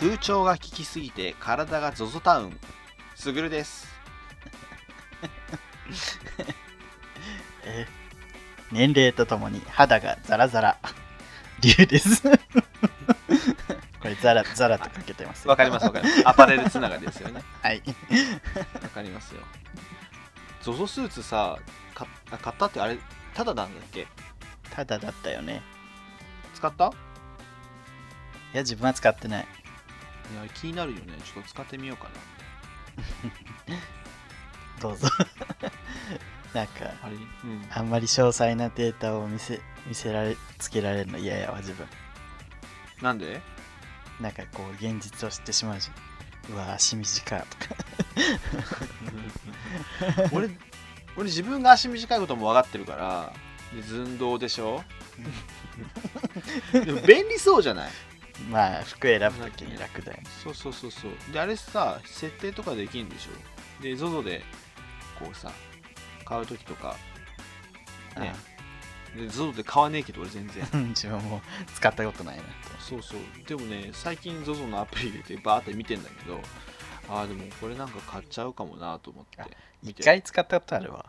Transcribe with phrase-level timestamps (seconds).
[0.00, 2.60] 空調が効きすぎて体が ZOZO タウン。
[3.16, 3.88] すぐるです。
[7.64, 7.98] えー
[8.70, 10.78] 年齢とともに肌がザラザラ。
[11.60, 12.22] 竜です。
[12.22, 12.28] こ
[14.04, 16.28] れザラザラとかけてますわかりますわかります。
[16.28, 17.42] アパレルつながりですよね。
[17.62, 17.82] はい。
[18.82, 19.40] わかりますよ。
[20.62, 21.58] ZOZO スーツさ
[21.94, 22.06] 買
[22.52, 22.98] ったってあれ
[23.32, 24.06] ただなんだっけ？
[24.70, 25.62] ただだったよね。
[26.54, 26.88] 使った？
[26.88, 26.92] いい
[28.52, 29.46] や自分は使ってない
[30.36, 31.14] や気になるよね。
[31.24, 32.10] ちょっと使ってみようかな。
[34.80, 35.08] どうぞ。
[36.54, 37.14] なんかあれ？
[37.14, 37.66] うん。
[37.70, 41.86] あんまり詳細なデータを見せ見せられつけられるの嫌やわ自分。
[43.02, 43.40] なんで？
[44.20, 46.54] なんかこう現実を知ってしまうじゃん。
[46.54, 47.46] うわ足短とか。
[50.32, 50.50] 俺
[51.16, 53.32] 俺自分が足短いことも分かってるから
[53.74, 54.82] で寸胴でしょ？
[56.72, 57.90] でも便利そうじゃない？
[58.50, 60.24] まあ服選ぶときに楽だよね。
[60.42, 61.12] そうそうそうそう。
[61.32, 63.82] であれさ設定とかできるんでしょ？
[63.82, 64.42] で ZOZO で
[65.18, 65.50] こうさ
[66.24, 66.96] 買う時とか。
[68.16, 68.34] ね。
[69.16, 70.68] で ZOZO で買わねえけど俺全然。
[70.72, 71.42] う ん自分も
[71.74, 72.42] 使ったことないな
[72.80, 73.20] そうそう。
[73.46, 76.40] でもね最近 ZOZO のアプリ入れてバーって見てんだけど
[77.08, 79.38] ああでもこれなんか買っちゃうかもなと思って。
[79.82, 81.06] 見一て回使ったことあるわ。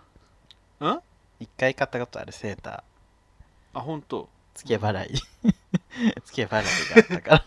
[0.82, 1.00] ん？
[1.40, 3.80] 一回買ったことあるセーター。
[3.80, 5.14] あ本当付け払い。
[6.26, 6.64] 付け払いが
[6.96, 7.46] あったから、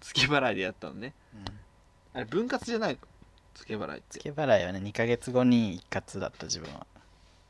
[0.00, 1.12] 付け払いでやったのね。
[1.34, 1.44] うん。
[2.14, 2.98] あれ分割じゃないの？
[3.54, 4.04] 付け払いって。
[4.10, 6.86] 付け払いはね2ヶ月後に一括だった自分は。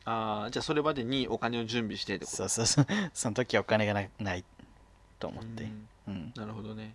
[0.05, 2.37] ああじゃあそれまでにお金を準備してってこと？
[2.37, 2.87] そうそうそう。
[3.15, 4.45] その時はお金がなない
[5.19, 5.65] と思って。
[5.65, 5.89] うん。
[6.09, 6.33] うん。
[6.37, 6.95] なるほどね。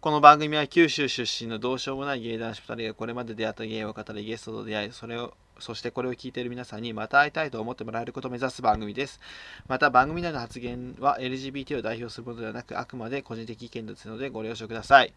[0.00, 9.20] この番組は九州出身のどうしようもない芸男子2人がこれまで出会った芸を語りゲストと出会いそれをそしてこれを聞いている皆さんにまた会いたいと思ってもらえることを目指す番組です。
[9.68, 15.12] また番組内の発言は LGBT を代表するものではなくあくまで個人的意見ですのでご了承ください。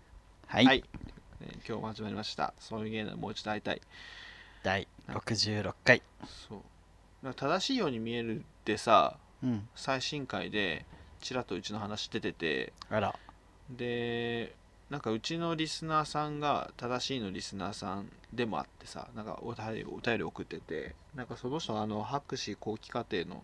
[0.47, 0.83] はい、はい。
[1.41, 2.53] えー今日も始まりました。
[2.59, 3.81] そういう芸能もう一度会いたい。
[4.63, 6.01] 第66回。
[6.47, 7.33] そう。
[7.33, 9.67] 正しいように見えるってさうん。
[9.75, 10.85] 最新回で
[11.21, 12.73] ちらっとうちの話出てて。
[12.89, 13.15] あら。
[13.69, 14.55] で
[14.93, 23.43] なんかうちのリスナーさんが正しいのリスナーさんでもあってさなんかお便りお便り送っててなんかその人はあの博士後期課程の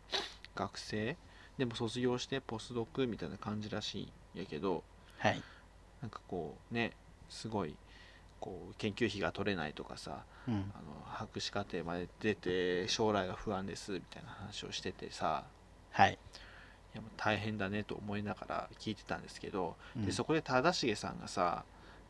[0.54, 1.18] 学生
[1.58, 4.84] でも卒業してポスドクみたいな感じらしいんやけど
[5.18, 5.42] はい。
[6.04, 6.92] なんかこうね
[7.30, 7.76] すごい
[8.40, 10.54] こう研究費が取れないとかさうん。
[10.54, 15.46] あの博士課程まで出て将来が不安ですみたいな話をしててさ
[15.94, 16.18] はい、い
[16.96, 20.06] やもう大変だねと思いながら聞いてたんですけどうん。
[20.06, 21.64] でそこで忠重さんがさ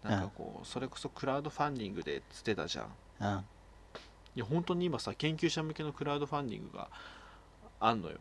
[0.04, 2.86] なんかこうそれこそクラウドファンディングでつってたじゃん。
[3.22, 3.46] うん。
[4.36, 6.90] いや本当に今さ研究者向けのクラウドファンディングが
[7.80, 8.18] あんのよ。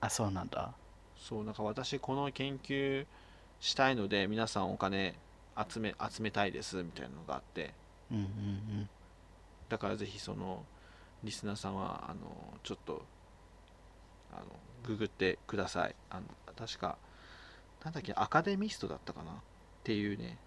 [0.00, 0.72] あそうなんだ。
[1.16, 3.06] そうなんか私この研究
[3.60, 5.14] したいので皆さんお金
[5.68, 7.72] 集め集めたいですみたいなのがあって。
[8.10, 8.88] うんうん。
[9.68, 10.64] だからぜひその
[11.22, 13.02] リスナーさんはあのちょっと
[14.32, 14.44] あの
[14.84, 15.94] ググってください。
[16.10, 16.22] あの
[16.56, 16.96] 確か
[17.84, 19.30] なんだっけアカデミストだったかな？
[19.32, 19.34] っ
[19.84, 20.38] ていうね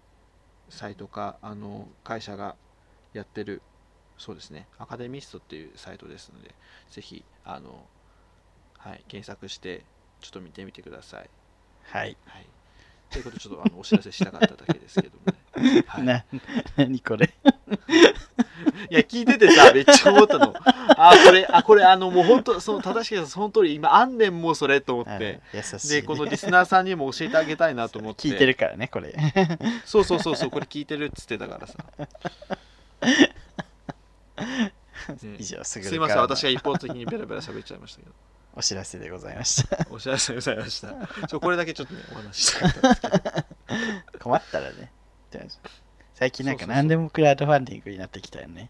[0.68, 2.56] サイトかあの会社が
[3.12, 3.62] やってる
[4.18, 6.54] そうですねアカデミストっていうサイトですので
[6.90, 7.86] ぜひあの
[8.78, 9.84] はい検索して
[10.20, 11.30] ちょっと見てみてください。
[11.84, 12.46] はい、はい。
[13.10, 15.32] ということでちょっとあのお知らせしたかっただけですけども
[15.62, 16.24] ね、 はい、な
[16.76, 17.34] 何これ？
[18.90, 20.54] いや、聞いててさ、めっちゃ思ったの。
[20.96, 25.40] あ、これ、あ、これ、あの、もう本当、その、正しいその通り、今、あんねんもうそれと思あって。
[25.52, 28.28] 優しい、で、このリスナーさんにも教えてあげたいなと思って。
[28.28, 29.14] 聞いてるからねこれ
[29.84, 31.74] そうそうそうそう、これ聞いてるっつってたからさ。
[35.22, 38.12] ね以上すぐすいません、私が一方的にベラベラ喋っちゃいましたけど。
[38.54, 41.26] お知らせでございましたお知らせでございました。
[41.28, 44.18] ちょこれだけちょっとね、お話ししたかったんですけど。
[44.18, 44.92] 困ったらね
[46.14, 48.68] 最近なんか何でもクラウドファンディングになってきたよね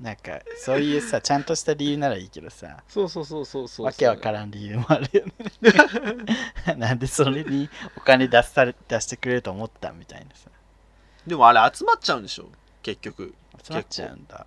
[0.00, 2.82] なんかそういうさちゃんとした理由ならいいけどさ。
[2.88, 3.86] そうそうそうそうそう。
[3.86, 5.32] わけわからん理由もあるよね。
[6.76, 10.50] なんでそれにお金出され出してくれると思ったみたいなさ。
[11.26, 12.48] でもあれ集まっちゃうんでしょ？
[12.82, 13.34] 結局。
[13.62, 14.46] 集まっちゃうんだ。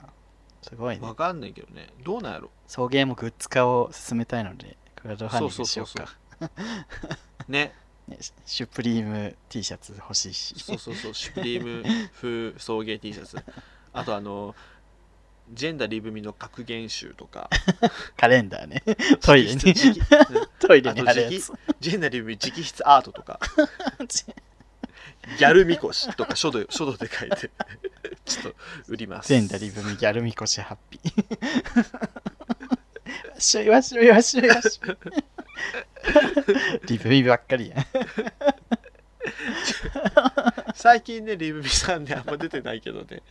[0.62, 1.08] すごいね。
[1.08, 1.88] わかんないけどね。
[2.04, 2.50] どうなんやろ？
[2.68, 6.14] 送迎もグッズ化を進めたいのでクラウドファンディングしようか。
[7.48, 7.74] ね。
[8.08, 10.56] ねシュプリーム T シャツ欲しいし。
[10.60, 13.38] そうそうそう、シュプリーム風送迎 T シャツ。
[13.94, 14.54] あとあの、
[15.50, 17.50] ジェンダーリブミの格言集とか、
[18.18, 18.84] カレンダーね。
[19.22, 19.62] トイレに。
[20.60, 21.54] トイレに貼るやつ。
[21.80, 23.40] ジェンダーリブミ直筆アートとか、
[25.38, 27.50] ギャルみこしとか書道書道で書いて、
[28.26, 28.56] ちょっと
[28.88, 29.30] 売ります。
[29.30, 31.94] 全ダリブミギャルみこしハッピー。
[33.28, 34.98] わっしょいわっしょいわっしょいわっしょい。
[36.88, 37.86] リブミばっかりやん。
[40.76, 43.22] 最近ねリブミさんねあんま出てないけどね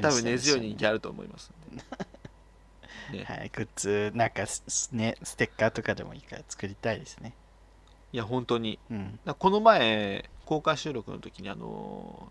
[0.00, 1.82] 多分根強い人気あると思いますんで。
[3.18, 3.24] ね。
[3.24, 7.34] はい、グッズ、なんかすね、ステッカーとかでもいいから作りたいですね。
[8.12, 8.78] いや本当に。
[8.90, 9.18] うん。
[9.24, 12.30] だこの前公開収録の時にあの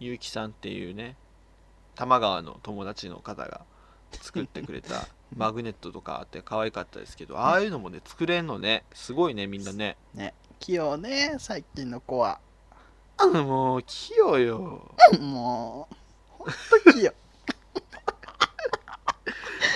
[0.00, 1.16] 結城さんっていうね
[1.94, 3.62] 多摩川の友達の方が
[4.12, 8.84] 作ってくれた マグネットとかあって可愛かったですけどああいうのもね作れんのね。
[8.92, 9.96] すごいねみんなね。
[10.14, 12.40] ね、器用ね、最近の子は。
[13.32, 14.94] もう器用よ。
[15.20, 15.94] もう、
[16.70, 17.12] ほんと器用。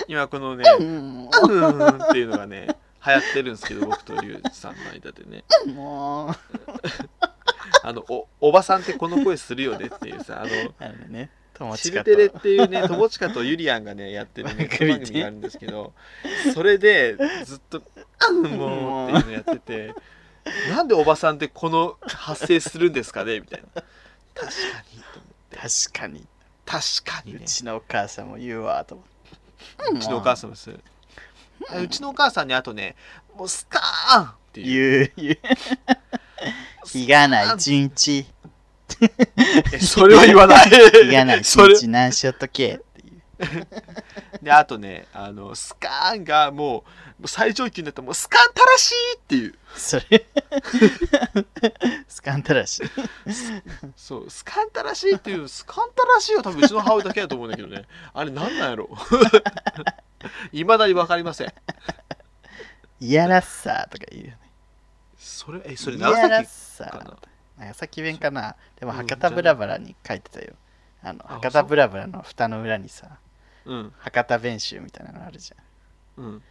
[0.07, 1.25] 今このねうん。
[1.25, 2.67] うーんっていうのがね
[3.05, 5.43] 流行ってるんですけど僕とリュウジさんの間でね。
[5.73, 6.35] もう、
[7.83, 15.93] あのおおばさんってこの声するよねっていうさあのあのね、友チルテレっていうね友近とゆりやんがねやってるね 番組があるんですけど
[16.53, 17.83] それでずっと
[18.19, 19.93] 「あんもう」っていうのやってて
[20.69, 23.83] なんでおばさんってこの発声するんですかねみたいな。
[24.33, 24.57] 確か
[24.93, 25.57] にと思って。
[25.57, 26.25] 確かに、
[26.65, 29.13] 確かにうねちのお母さんも言うわと思って。
[29.97, 30.79] うちのお母さんもする
[31.69, 32.95] あうちのお母さんにあとね
[33.35, 35.11] 「もうスカーン!」っていう。
[35.15, 35.37] 言う、言う。
[36.85, 38.25] 日がない一。
[39.79, 40.69] それは言わない。
[40.69, 41.87] 日がない一。
[41.87, 42.81] 何しよっとけ。
[44.41, 46.83] であとねあのスカーンがも
[47.21, 49.55] う最上級になったらもうスカンたらしいっていう。
[49.75, 50.25] それ、
[52.07, 52.83] スカンタラシ。
[53.95, 57.85] そうスカンタらしいっていうスカンタらしいは多分うちの母親だけだと思うんだけどね。
[58.13, 58.89] あれなんなんやろ？
[60.51, 61.53] いまだに分かりません。
[62.99, 64.37] いやらっさとか言うよね。
[65.17, 67.17] それえそれいやらっ長崎さかな
[67.57, 68.55] 長崎弁かな。
[68.79, 70.53] でもうん博多ブラブラに書いてたよ。
[71.01, 73.17] あのあ博多ブラブラの蓋の裏にさ、
[73.65, 76.25] うん博多弁集みたいなのあるじゃん。
[76.25, 76.41] うん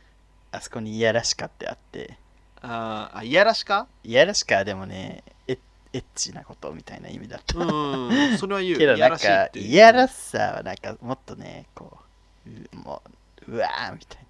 [0.50, 2.18] あそこにいやらしかってあって、
[2.60, 3.86] あーあいやらしか？
[4.04, 5.58] いやらしかはでもね、エッ
[5.94, 7.58] エッチなことみたいな意味だった。
[7.58, 11.98] うんそれは言うけどいやなんか、らしいっていういやらしさはなんかもっとね、こ
[12.46, 13.02] う、うも
[13.48, 14.26] う、うわーみたい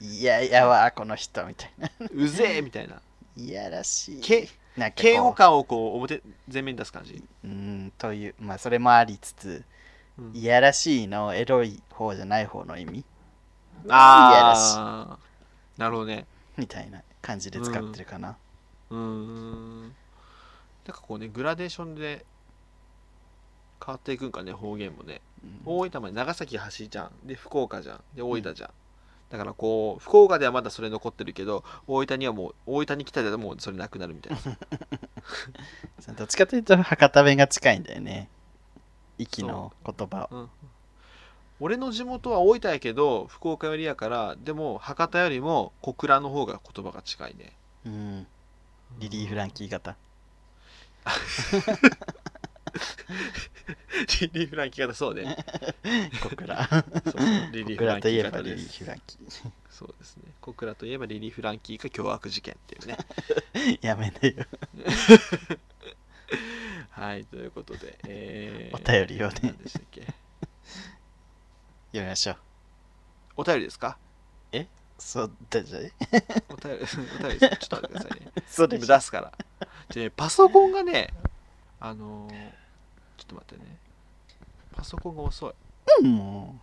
[0.00, 0.06] な。
[0.06, 1.90] いやいやわー、この人みたいな。
[2.14, 3.00] うぜえみたいな
[3.36, 4.20] いやらしい。
[4.22, 9.64] けな嫌悪感をこう表前面に出す感じ、うーん、という、まあそれもありつつ、うん
[10.34, 13.04] いやらしいのエロい方じゃない方の意味？
[13.88, 15.18] ああ
[15.76, 16.26] なるほどね。
[16.56, 18.36] みたいな感じで使ってるかな。
[18.90, 19.82] うーん。
[19.82, 19.92] なん
[20.86, 22.24] かこうねグラデーションで
[23.84, 25.20] 変わっていくんかね方言もね。
[25.42, 25.60] うん。
[25.64, 27.10] 大分まで長崎橋じゃん。
[27.26, 28.00] で福岡じゃん。
[28.14, 28.70] で大分じゃん、
[29.30, 34.56] だからこう福岡ではまだそれ残ってるけど大分にはもう大分に来たらもうそれなくなるみたいな。
[36.14, 38.28] どっちかというと博多弁が近いんだよね。
[39.18, 40.48] 息の言葉を。
[41.60, 47.52] 俺の地元は大分やけど福岡よりやからでも博多よりも小倉の方が言葉が近いね
[47.86, 48.26] うん。
[48.98, 49.96] リリー・フランキー型。
[54.20, 55.36] リリー・フランキー型そうね
[56.22, 56.68] 小倉。
[57.52, 59.18] リリー・小倉といフランキーえばリリー・型ですフランキ
[59.70, 63.78] そうですね小倉といえばリリー・フランキーか凶悪事件っていうねー。
[63.86, 64.44] やめなよ。
[66.92, 69.34] はいということで、えーお便りをね。
[69.42, 70.02] 何でしたっけ？
[70.02, 70.14] 読
[72.04, 72.36] みましょう。
[73.38, 73.98] お便りですか？
[74.98, 75.90] そうだじゃね。
[76.48, 76.84] お便り
[77.18, 78.32] お便りですちょっと待ってくださいね。
[78.46, 78.84] そうでしょ。
[78.84, 79.32] 今出すから。
[79.90, 81.12] じゃあねパソコンがね
[81.80, 82.50] あのー
[83.16, 83.78] ちょっと待ってね。
[84.76, 85.54] パソコンが遅い。
[86.02, 86.60] うんも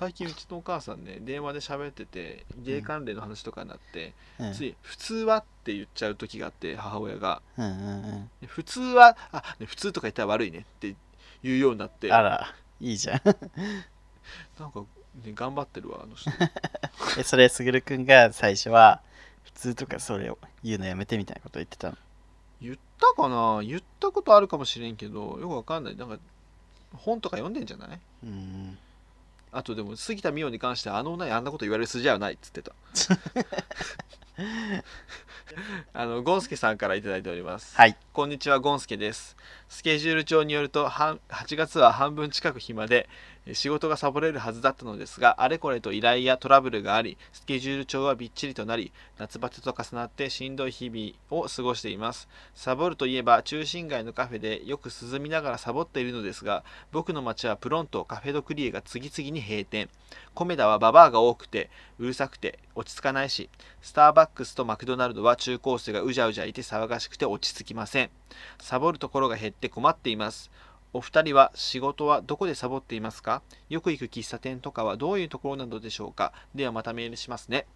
[0.00, 4.44] 最近うちのお母さんね電話で喋ってて芸関連の話とかになって、う。
[4.44, 8.30] うんつい「普通は?」って言っちゃう時があって母親がうんうんうん。
[8.40, 10.96] 「で普通はあ、ね、普通とか言ったら悪いね」って
[11.42, 13.20] 言うようになってあら、いいじゃん。
[14.58, 14.80] なんか、
[15.22, 16.30] ね、頑張ってるわあの人
[17.20, 19.02] え、それ、すぐるくんが最初は、
[19.44, 21.96] 普通とかそれを言うのやめてみたいなこと言ってたの？
[22.62, 23.62] 言ったかな？
[23.62, 26.18] 言ったことあるかもしれんけどよくわかんないなんか
[26.94, 28.00] 本とか読んでんじゃない？
[28.24, 28.78] うん。
[29.52, 32.72] あとでも杉田美桜に関してはあの女にあんなこと言われる筋合いはないっつってた。
[35.92, 37.76] あのゴンスケさんから頂いております。
[37.76, 37.96] はい。
[38.12, 39.36] こんにちはゴンスケです。
[39.68, 43.08] スケジュール帳によると半8月は半分近く暇でえ
[43.52, 52.28] 仕事がサボれるはずだったのですがあれこれと依頼やトラブルがありスケジュール帳はびっちりとなり夏バテと重なってしんどい日々を過ごしています。
[52.54, 59.88] サボるといえば中心街のカフェでよく涼みながらサボっているのですが僕の街はプロントカフェドクリエが次々に閉店。
[60.34, 63.48] コメダはババアが多くてうるさくて落ち着かないし
[63.80, 68.10] スターバックスとマクドナルドは中高生がうじゃうじゃいて騒がしくて落ち着きません。
[68.60, 70.50] サボるところが減って困っています。
[70.92, 73.42] お二人は仕事はどこでサボっていますか？
[73.68, 76.32] よく行く喫茶店とかはどういうところなのでしょうか？
[76.54, 77.66] ではまたメールしますね。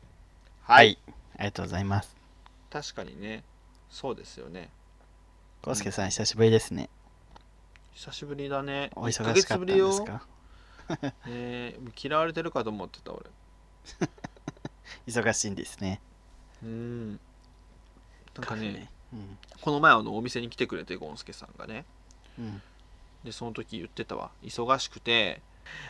[0.63, 0.99] はい、
[1.37, 2.17] ありがとうございます。
[2.71, 3.45] 確かにね。
[3.91, 4.71] そうですよね。
[5.63, 6.89] コウスケさん久しぶりですね。
[7.93, 8.91] 久しぶりだね。
[8.97, 10.27] お1ヶ忙しかったんですか？
[11.29, 13.31] えー嫌われてるかと思ってた俺。
[15.07, 16.01] 忙しいんですね。
[16.63, 17.11] うん。
[17.11, 17.17] な
[18.41, 18.91] んかね。
[19.13, 19.39] うん。
[19.61, 21.85] この前あのお店に来てくれてゴンスケさんがね。
[22.39, 22.63] うん
[23.25, 24.31] でその時言ってたわ。
[24.43, 25.41] 忙しくて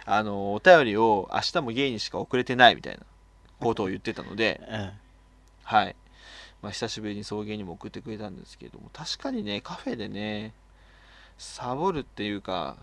[0.06, 3.00] あのお便りを明日もゲイにしか送れてないみたいな
[3.60, 4.92] ことを言ってたのでうん
[5.64, 5.96] はい、
[6.62, 10.52] まあ、久しぶりに送迎にも送ってくれたんですけれども確かにねカフェでね
[11.38, 12.76] サボるっていうか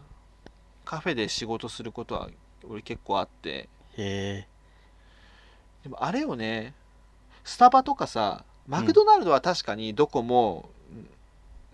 [0.84, 2.30] カフェで仕事することは
[2.68, 3.70] 俺結構あって。
[3.98, 4.48] へえ。
[5.84, 6.74] でもあれよね
[7.44, 10.70] スタバとかさマクドナルドは確かにどこも、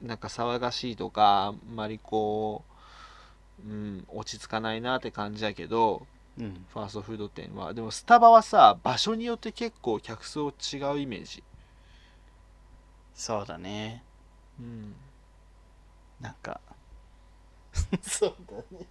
[0.01, 2.63] なんか騒がしいとかあんまりこ
[3.65, 6.05] う、うん、落ち着かないなって感じやけど
[6.39, 6.65] うん。
[6.71, 7.73] ファーストフード店は。
[7.73, 11.43] でもスタバはさ場所によって結構客層違うイメージ、
[13.15, 14.03] そうだね。
[14.59, 14.95] うん、
[16.21, 16.61] なんか。
[18.01, 18.85] そうだね。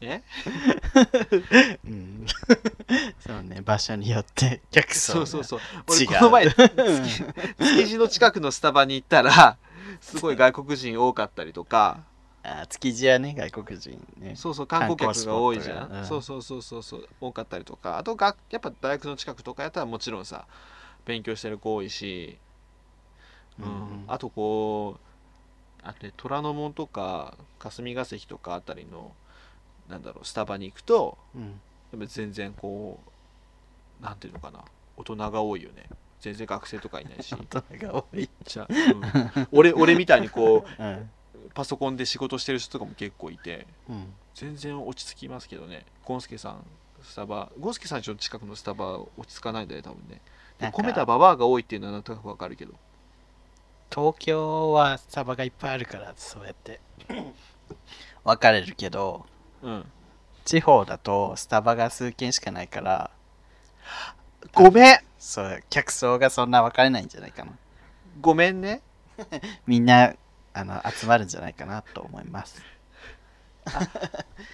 [0.00, 0.22] え？
[1.84, 2.26] うん。
[3.20, 6.00] そうね場所によって客層がそうそうそう。
[6.00, 6.08] 違う。
[6.08, 6.46] 俺この前
[7.60, 9.58] 築地の近くのスタバに行ったら
[10.02, 12.00] すごい外国人多かったりとか。
[12.44, 14.34] あ築地はね外国人ね。
[14.34, 16.04] そうそう観光客が多いじゃん、うん。
[16.04, 17.98] そうそうそうそうそう多かったりとか。
[17.98, 20.44] あとがやっぱ大学の近くとかやったらもちろんさ
[21.04, 22.38] 勉強してる子多いし、
[23.60, 24.04] うんうん。
[24.08, 29.12] あとこうあとね虎ノ門とか霞が関とかあたりの
[29.88, 31.42] なんだろうスタバに行くとうん。
[31.92, 32.98] やっぱ全然こ
[34.00, 34.64] うなんていうのかな
[34.96, 35.88] 大人が多いよね
[36.22, 37.34] 全然学生とかいないし。
[37.34, 38.28] 大人が多い。
[38.44, 39.48] じゃあ、うん。
[39.50, 40.86] 俺俺みたいにこうん。
[40.86, 41.08] う
[41.52, 44.14] パソコンで仕事してる人とかも結構いてうん。
[44.34, 45.84] 全然落ち着きますけどね。
[46.04, 46.64] ゴンスケさん
[47.02, 50.20] スタバゴンスケさんちの近くのスタバ落ち着かないんだよ多分ね。
[50.58, 52.72] で込めたババアが多いっていうのはなんとなくわかるけど。
[53.90, 56.80] 東京はスタバがいっぱいあるからそうやって。
[58.24, 59.26] 分かれるけど
[59.60, 59.84] うん。
[60.44, 63.10] 地方だとスタバが数軒しかないから
[64.54, 67.52] ごめんそう客層がそんな分かれないんじゃないかな。
[68.20, 68.82] ごめんね。
[69.68, 70.14] みんな
[70.52, 72.60] あの集まるんじゃないかなと思います。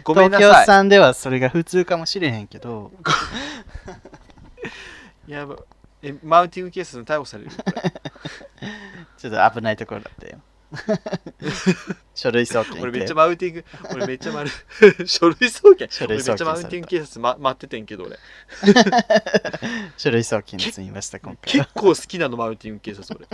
[0.05, 2.93] ごめんな東京さい産ではそれが普通かもしれへんけど。
[5.27, 5.57] やば
[6.03, 7.51] えマウンティングケースに逮捕される？
[9.17, 10.39] ちょっと危ないところだったよ
[12.15, 14.51] 書類送検俺めっちゃ行マウンティング俺めっちゃ丸
[15.07, 15.97] 書類送検。
[15.97, 18.19] 書類送検俺めっちゃマウンティング警察、ま、待っててんけど俺。
[19.97, 21.65] 書類送検で済みました今回は。
[21.67, 23.27] 結構好きなのマウンティング警察俺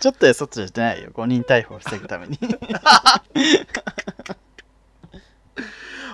[0.00, 1.10] ちょっとやそっちじゃないよ。
[1.12, 2.38] 5人逮捕を防ぐために。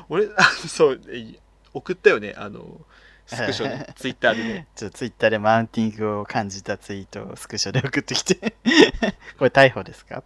[0.09, 1.39] 俺あのそうえ
[1.73, 2.35] 送ったよね。
[2.37, 2.81] あの
[3.37, 4.67] スクショで ツイッターでね。
[4.75, 8.55] ちょっとツイッターでマウンティングを感じたツイートをスクショで送ってきて。
[9.39, 10.23] これ逮捕ですか？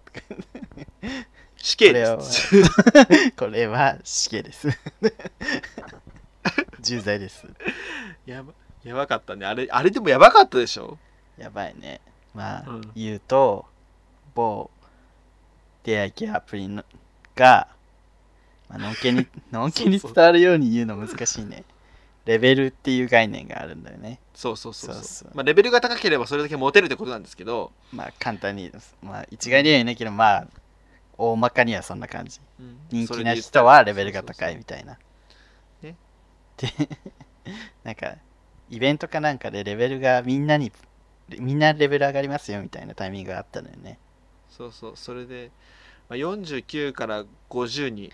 [1.56, 2.62] 死刑これはです
[3.36, 4.68] これは死刑です。
[6.80, 7.46] 重罪です。
[8.26, 8.52] やば
[8.84, 9.46] やばかったね。
[9.46, 10.98] あれあれでもやばかったでしょ？
[11.38, 12.00] やばいね。
[12.34, 12.92] まあ、うん。
[12.94, 13.64] 言うと
[14.34, 14.70] 某
[15.84, 16.84] 出会い系アプリの
[17.34, 17.68] が、
[18.68, 21.64] まあのんけにのんけに伝わるように言うの難しいね
[22.24, 24.18] レベルっていう概念があるんだよね。
[24.34, 25.04] そうそうそうそう。
[25.04, 30.48] そうまあ、レベルが高ければそれだけモテるってことなんですけど、まあ簡単にまあ一概には言えないけどまあ
[31.16, 32.40] 大まかにはそんな感じ。
[32.58, 32.78] うん。
[32.90, 34.98] 人気な人はレベルが高いみたいな。
[35.82, 35.96] ね。
[36.56, 36.68] で、
[37.84, 38.16] なんか、
[38.70, 40.72] イベントかなんかでレベルがみんなに、
[41.38, 43.98] みんなレベル上がりますよみたいなタイミングがあったのよね。
[44.50, 44.92] そうそう。
[44.96, 45.50] それで、
[46.08, 48.12] まあ、49から50に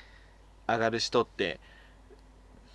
[0.69, 1.59] 上がる人って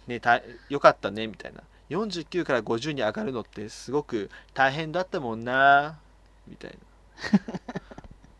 [0.07, 1.61] ねたよかったねみたいな。
[1.89, 5.99] 49から50に上がるのってすごく大変だったもんな
[6.47, 6.77] みたいな。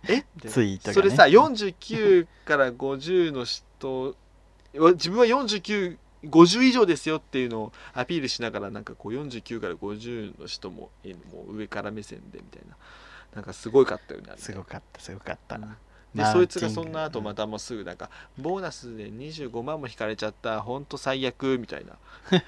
[0.10, 0.26] え？
[0.36, 0.80] みたいね。
[0.94, 4.16] それさ49から50の人
[4.76, 5.98] わ自分は4950
[6.64, 12.76] 以上ですよっていうのをアピールしながらなんかこう49から50の人もえもう上から目線でみたいな。
[13.36, 14.34] なんかすごいかったよね。
[14.38, 15.58] すごかった、すごかった。
[15.58, 15.78] うん
[16.16, 21.98] でそいつがそんな後またもうすぐなんかボーナスで25万も引かれちゃったほんと最悪みたいな。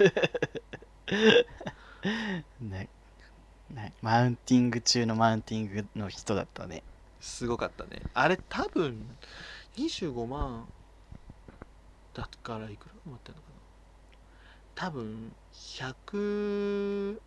[2.61, 2.89] ね
[3.69, 6.81] ねマウンティング中のマウンティングの人だったね。
[7.19, 8.01] すごかったね。
[8.13, 9.05] あれ多分
[9.75, 10.65] 25万
[12.13, 13.55] だからいくら持ってんのかな。
[14.75, 17.19] 多分100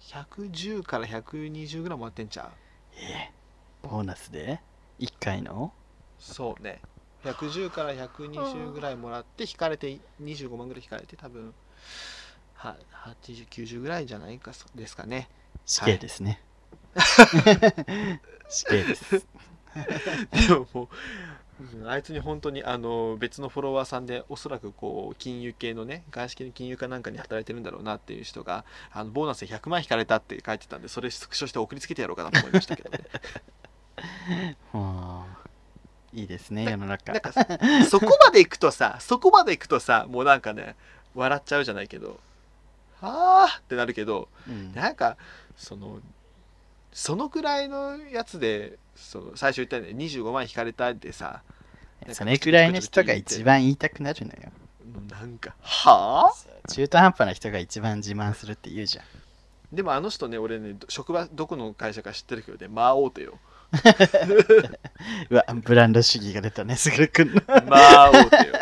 [0.00, 2.48] 110から120ぐらいもらってんちゃう？
[2.96, 3.32] え
[3.82, 4.60] ボーナスで？
[5.00, 5.72] ?1 回の？
[6.18, 6.80] そうね。
[7.24, 11.54] 110から120ぐらいもらって引かれて25万ぐらい引かれて多分
[12.54, 12.76] は
[13.26, 15.28] 8090ぐらいじゃないかそですかね。
[15.64, 16.40] 死刑ですね、
[18.48, 19.26] 死刑です。
[20.48, 20.88] でももう
[21.80, 33.04] うんあいつに本当にあの別のフォロワーさんでおそらくこう金融系のね外資系の金融かなんかに働いてるんだろうなっていう人があのボーナスで100万引かれたって書いてたんでそれスクショして送りつけてやろうかなと思いましたけどね
[34.72, 35.26] も
[36.12, 37.12] ういいですね世の中。
[37.12, 37.32] なんか
[37.88, 40.76] そこまで行くとさ そこまで行くとさもうなんかね
[41.14, 42.20] 笑っちゃうじゃないけど
[43.00, 44.74] あーってなるけどうん。
[44.74, 45.16] なんか
[45.56, 46.00] その
[46.92, 51.42] そのくらいのやつでその最初言ったように25万引かれたってさ
[52.12, 54.52] それくらいの人が一番言いたくなるのよ。
[55.08, 59.04] なんかはあ中途半端な人が一番自慢するって言うじゃん。
[59.74, 63.38] でもあの人ね俺ね職場どこの会社か知ってるけどねまあ大手よ
[65.30, 68.54] うわブランド主義が出たねすぐるくんのまあ大手よ。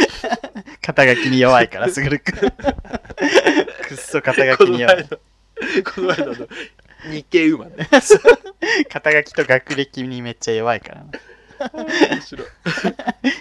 [0.82, 2.50] 肩書きに弱いからすぐるくんくっ
[3.96, 5.08] そ肩書きに弱い。
[5.08, 5.18] の
[5.84, 6.34] この前の
[7.10, 7.88] 日経ウーマンね。
[8.90, 11.10] 肩書きと学歴にめっちゃ弱いからな。
[11.72, 12.46] 面白い。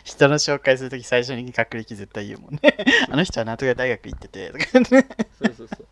[0.04, 2.76] 人の紹介するとき最初に学歴絶対言うもんね。
[3.10, 4.98] あの人はなんとか大学行っててとか。
[4.98, 5.08] ね
[5.42, 5.88] そうそうそう。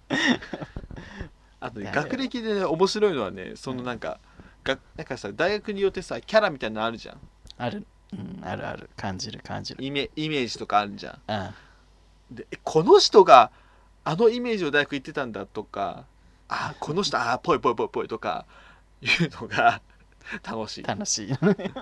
[1.60, 4.20] あとね学歴でね面白いのはねそのなんか、
[4.68, 7.18] がなんかさ大学によってさキャラみたいなのあるじゃん。
[7.58, 8.90] ある、うん、あるある。
[8.96, 9.84] 感じる感じる。
[9.84, 11.22] イメイメージとかあるじゃん。
[12.32, 12.36] うん。
[12.36, 13.52] でえこの人が
[14.04, 16.06] あのイメージを大学行ってたんだとか
[16.50, 18.46] あこの人あーぽいぽいぽいぽいとか
[19.02, 19.82] いうのが
[20.44, 20.84] 楽しい。
[20.84, 21.34] 楽しい。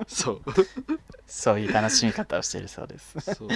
[0.07, 0.41] そう。
[1.25, 3.19] そういう楽しみ方をしてるそうです。
[3.19, 3.49] そう。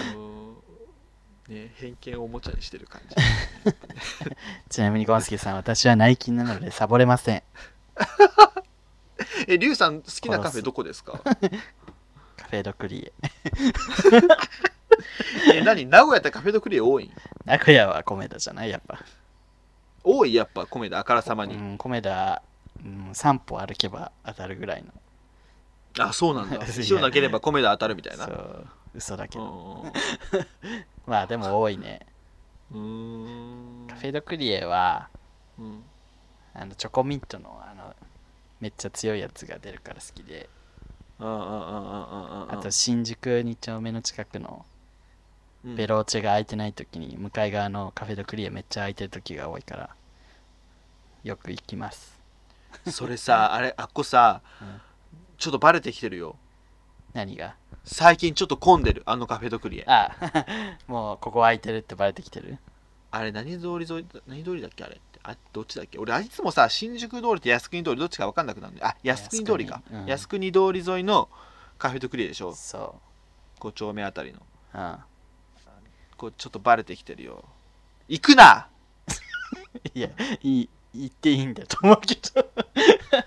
[1.51, 3.15] ね偏見をおもちゃにしてる感じ。
[4.69, 7.43] ちなみにゴンスケさん私は内勤なのでサボれません
[9.48, 11.19] えリュウさん好きなカフェどこですか？
[11.24, 13.13] カフェドクリエ。
[15.53, 15.85] え何？
[15.85, 17.11] 名古屋ってカフェドクリエ多いん？
[17.46, 19.00] 名古屋はコメダじゃないやっぱ。
[20.03, 22.42] 多いやっぱ米田あからさまに、うん、コメダ、
[22.83, 24.90] うん、3歩歩けば当たるぐらいの。
[26.05, 26.55] あそうなんだ。
[26.57, 28.25] いや石を投げれば米田当たるみたいな。
[28.25, 29.94] そう嘘だけうどん。
[31.05, 32.05] まあでも多いね。
[32.72, 33.87] うーん。
[33.87, 35.09] カフェドクリエは
[35.57, 35.83] うん。
[36.53, 37.96] あのチョコミントのあの
[38.59, 40.50] めっちゃ強いやつが出るから好きで。
[41.22, 44.65] あと新宿2丁目の近くの
[45.65, 45.75] うん。
[45.75, 49.89] ベローチェが空いてない時に向かい側のカフェドクリエめっちゃ空いてる時が多いから
[51.24, 52.17] よく行きます。
[52.89, 54.81] それさ あれあっこさ、うん。
[55.37, 56.37] ちょっとバレてきてるよ。
[57.13, 57.55] 何が？
[57.83, 59.85] 最近ちょっと混んでるあのカフェドクリエ。
[59.87, 60.15] あ
[60.87, 62.57] もうここ空いてるってバレてきてる？
[63.11, 65.01] あれ何通り沿い何通りだっけあれ？
[65.31, 65.98] あどっちだっけ？
[66.00, 69.81] 俺あいつもさ新宿通りと靖国通りどっちか分かんなくなるんあ靖国通りか。
[69.89, 70.05] 靖国うん。
[70.07, 70.51] 靖国
[70.83, 71.29] 通り沿いの
[71.77, 72.53] カフェドクリエでしょ？
[72.55, 73.00] そ
[73.59, 74.39] 5丁目あたりの。
[74.74, 74.98] ううん。
[76.18, 77.46] こうちょっとバレてきてるよ。
[78.07, 78.68] 行くな！
[79.94, 80.09] いや
[80.42, 82.50] いい行っていいんだと思うけど。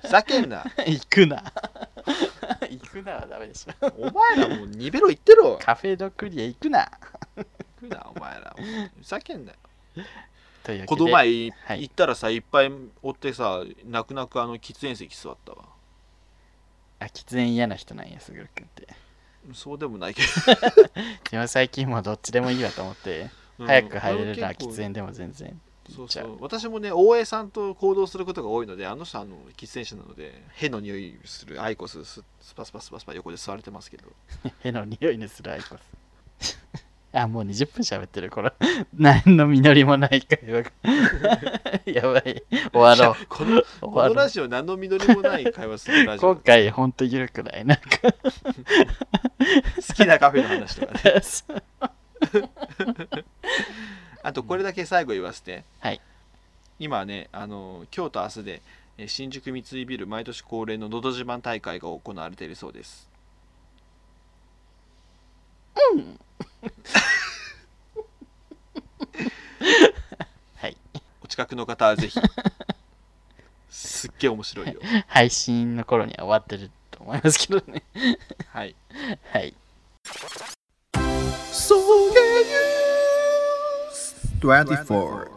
[0.03, 0.65] ふざけんな！
[0.87, 1.43] 行くな。
[2.69, 3.87] 行くなはダメでしょ。
[3.97, 5.57] お前らもうニベロ行ってろ。
[5.63, 6.91] カフェドクリエ行くな。
[7.37, 7.45] 行
[7.81, 8.57] くなお前ら。
[8.99, 9.59] ふざけんなよ
[10.87, 12.39] この前はい行ったらさい。
[12.39, 12.73] っぱい
[13.03, 15.65] 追ってさ泣く泣くあの喫煙席座ったわ。
[17.01, 18.89] あ喫煙嫌な人なんやすぐるくんって。
[19.55, 20.23] そうでもないけ
[21.31, 23.31] でも最近もうどっちでもいいわと思って。
[23.59, 25.61] ど、早く入れるならうん喫煙でも全然。
[25.91, 26.35] そうそう。
[26.35, 26.39] う。
[26.41, 34.05] 私もね大江さんと行動することが多いのであの人あの喫煙者なので屁の匂いするアイコスススパスパスパスパ横で座れてますけど。
[34.63, 35.77] 屁の匂いのするアイコ
[36.41, 36.59] ス
[37.15, 38.53] あもう20分喋ってるこれ。
[38.97, 40.71] 何の実りもない会話が。
[41.85, 42.43] やばい。
[42.73, 43.27] 終わろう。
[43.29, 47.65] このこのラジオ何の実りもない会話するラジオ今回ほんと緩くない？
[47.67, 47.85] なんか。
[49.87, 51.01] 好きなカフェの話とかね。
[54.23, 56.01] あとこれだけ最後言わせて、はい。
[56.79, 58.63] 今ねあの今日と明日で
[58.99, 63.09] えー新宿三井ビル毎年恒例の「のど自慢大会」が行われているそうです
[70.57, 70.77] はい。
[71.23, 72.21] お近くの方はぜひ。
[73.71, 74.81] すっげえ面白いよ。
[75.09, 77.83] 配信の頃には終わってると思いますけどね。
[78.49, 78.77] はい。
[79.33, 79.55] はい。
[84.43, 85.29] 24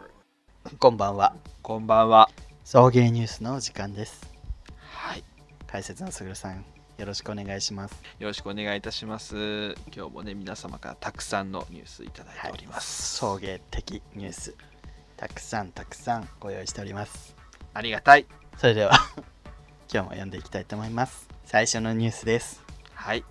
[0.80, 1.36] こんばんは。
[1.62, 2.30] こんばんは。
[2.64, 4.28] 送迎ニュースのお時間です。
[4.80, 5.24] はい。
[5.68, 6.66] 解説のすぐるさん
[6.97, 8.01] よろしくお願いします。
[8.19, 9.75] よろしくお願いいたします。
[9.93, 14.55] 今日もね皆様からたくさんのニュースいただいております、送迎的ニュース。
[15.17, 17.36] たくさんたくさんご用意しております。
[17.73, 18.25] ありがたい。
[18.58, 18.93] それでは
[19.91, 21.27] 今日も読んでいきたいと思います。
[21.45, 22.63] 最初のニュースです。
[22.93, 23.25] はい。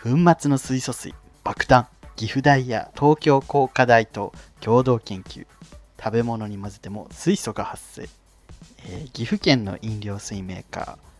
[0.00, 5.46] 粉末の水素水爆弾岐阜大や東京工科大と共同研究。
[5.98, 8.08] 食べ物に混ぜても水素が発生、
[8.86, 11.13] えー岐阜県の飲料水メーカー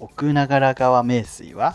[0.00, 1.74] 奥長川名水は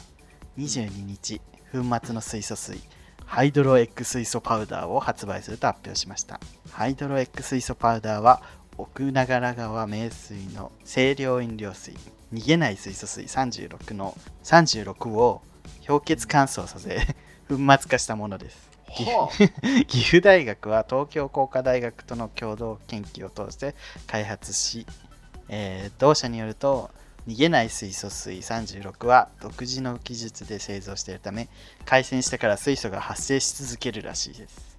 [0.57, 1.41] 22日
[1.73, 2.79] 粉末の水素水
[3.25, 6.39] ハイドロエッグ水素パウダーを発売すると発表しました。
[6.71, 8.41] ハイドロエッグ水素パウダーは
[8.77, 11.95] 奥長川名水の清涼飲料水
[12.31, 15.41] 逃げない水素水36の36を
[15.85, 16.95] 氷結乾燥させ
[17.49, 18.69] 粉末化したものです。
[18.87, 19.29] は
[19.87, 23.75] 岐阜大学は東京工科大学との共同研究を通して
[24.07, 24.85] 開発し、
[25.49, 26.89] えー同社によると
[27.27, 31.47] 逃げない水素水36は独自の技術で製造しているため
[31.85, 34.77] 回線してから水素が発生し続けるらしいです、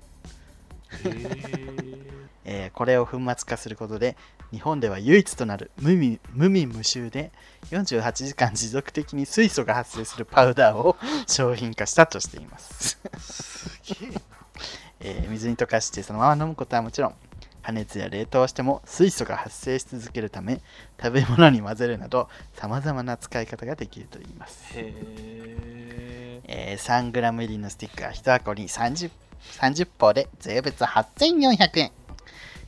[1.05, 1.99] え
[2.45, 4.17] えーこれを粉末化することで
[4.53, 7.33] 日本では唯一となる無味無味無臭で
[7.71, 13.01] 48時間持続的に水素が発生するパウダーを商品化したとしています。
[13.19, 14.21] すげえな。
[15.01, 17.15] えー水に溶かしてそのまま飲むことはもちろん
[17.65, 20.61] 加熱や冷凍しても水素が発生し続けるため
[21.03, 29.11] 食べ物に混ぜるなどさまざまな使い方ができるといいます、へええー 3g 入りのスティックは1箱に 30,
[29.59, 31.91] 30本で税別8400円、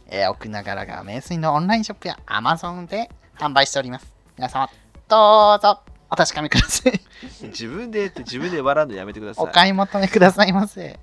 [0.09, 4.11] えー奥長川名水のオンラインショップや Amazon で販売しております。
[4.39, 4.71] 皆様
[5.09, 5.81] どうぞ
[6.11, 7.01] お確かめください。
[7.49, 9.45] 自分で言って自分で笑うのやめてください。
[9.45, 10.99] お買い求めくださいませ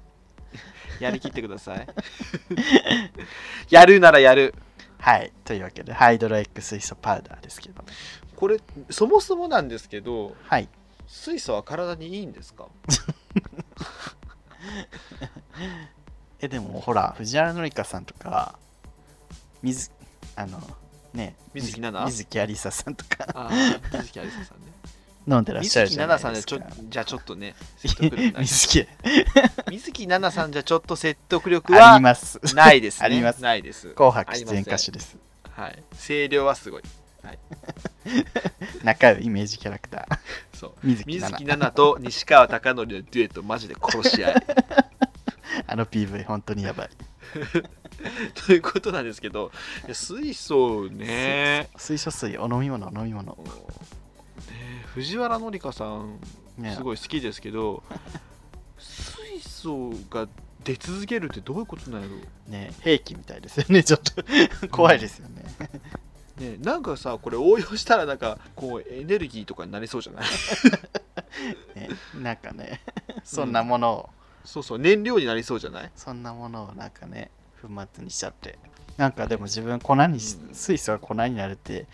[1.04, 1.88] やりきってください。
[3.70, 4.54] やるならやる。
[5.00, 5.32] はい。
[5.44, 7.84] というわけでハイドロエッグ水素パウダーですけど。
[8.36, 10.68] これそもそもなんですけどはい。
[11.08, 12.68] 水素は体にいいんですか？
[16.40, 18.58] えでもほら藤原紀香さんとか
[19.62, 19.92] 水
[20.36, 20.60] あの
[21.14, 22.06] ね水木奈々？
[22.08, 23.26] 水木有沙さんとか。
[23.34, 23.52] ああ
[23.98, 24.72] 水木有沙さんね
[25.28, 28.42] 飲んでらっしゃ水木るじゃない奈々さんじゃちょじゃあちょっとね説得力ない。
[28.44, 28.88] 水木。
[29.72, 32.40] 水木奈々さんじゃちょっと説得力ありはます。
[32.56, 33.06] ないですね。
[33.06, 33.42] あります。
[33.42, 33.90] ないです。
[33.94, 35.18] 紅白出演歌手です。
[35.50, 35.84] はい。
[36.08, 36.84] 声量はすごい。
[38.84, 40.18] 仲良いイメージキャラクター。
[40.58, 40.74] そう。
[40.84, 44.36] 水木水木奈々と西川貴教のデュエットマジで殺し合い。
[45.68, 46.90] あの PV 本当にやばい。
[48.46, 49.52] ということなんですけど
[49.92, 51.70] 水素ね。
[51.78, 53.38] 水素水お飲み物お飲み物。
[53.38, 53.42] ね
[54.94, 56.20] 藤原紀香さん
[56.58, 56.74] ね。
[56.76, 57.84] すごい好きですけど
[58.78, 60.28] 水素が
[60.64, 62.16] 出続けるってどういうことなんやろ
[62.52, 63.84] ね兵器みたいですよね。
[63.84, 64.00] ちょっ
[64.62, 65.44] と怖いですよね。
[66.38, 70.26] ね、なんかさこれ応用したらなんかこうエネルギーとかになりそうじゃない？
[71.80, 72.82] ねなんかね
[73.24, 74.10] そんなものを、
[74.44, 75.92] そうそう燃料になりそうじゃない？
[75.96, 77.30] そんなものをなんかね
[77.62, 78.58] 粉末にしちゃって
[78.98, 81.88] なんかでも自分粉に水素が粉になるって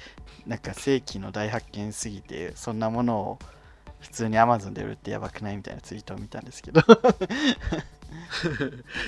[0.45, 3.39] なんか世紀の大発見すぎてそんなものを
[3.99, 6.81] 普通に Amazon で売るってやばくないみたいなツイートを見たんですけど。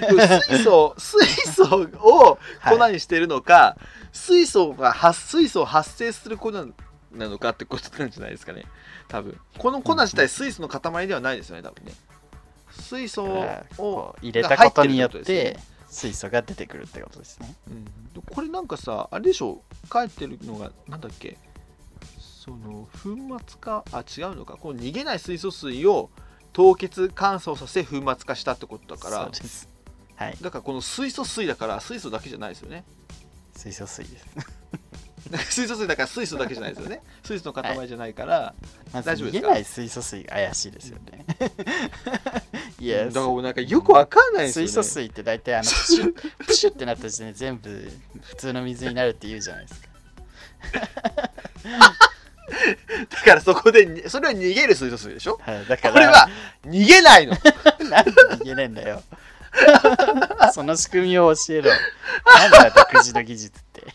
[0.09, 1.63] 水素水素
[2.01, 3.77] をはい粉にしてるのか、
[4.11, 6.65] 水素が発水素を発生する粉な
[7.13, 8.65] のかってことなんじゃないですかね。
[9.07, 9.39] 多分。
[9.57, 11.93] この粉自体水素の塊ではないですよね多分ね。
[12.71, 13.25] 水素
[13.77, 15.57] を入れたことによって
[15.91, 17.53] 水素が出てくるってことですね。
[17.67, 17.71] う
[18.19, 19.61] ん、これなんかさあれでしょ？
[19.91, 21.37] 書いてるのがなんだっけ？
[22.17, 23.09] その粉
[23.45, 24.55] 末化あ違うのか。
[24.55, 26.09] この逃げない水素水を
[26.53, 29.23] 凍結乾燥させ粉末化したってことだから。
[29.23, 29.69] そうです。
[30.15, 30.37] はい。
[30.41, 32.85] だからこの水素水だから水素だけじゃないですよね。
[33.55, 34.25] 水素水です
[35.49, 37.01] 水素水だから水素だけじゃないですよね。
[37.23, 38.53] 水素の塊じゃないから、
[38.91, 39.47] まず大丈夫ですか？
[39.47, 41.25] 逃げない水素水が怪しいですよね。
[42.79, 44.67] いやだからなんかよくわかんないですよね。
[44.71, 47.91] 水素水って大体あのプシュップシュッってなった時点で全部
[48.23, 49.87] 普通の水になるって言うじゃないですか。
[53.09, 55.39] だからそこでにそれは逃げる水素水でしょ？
[55.41, 56.29] はいだからこれは
[56.65, 57.33] 逃げないの。
[57.89, 59.03] なんで逃げねえんだよ。
[60.53, 61.71] その仕組みを教えろ。
[62.25, 63.85] なんだよ独自の技術って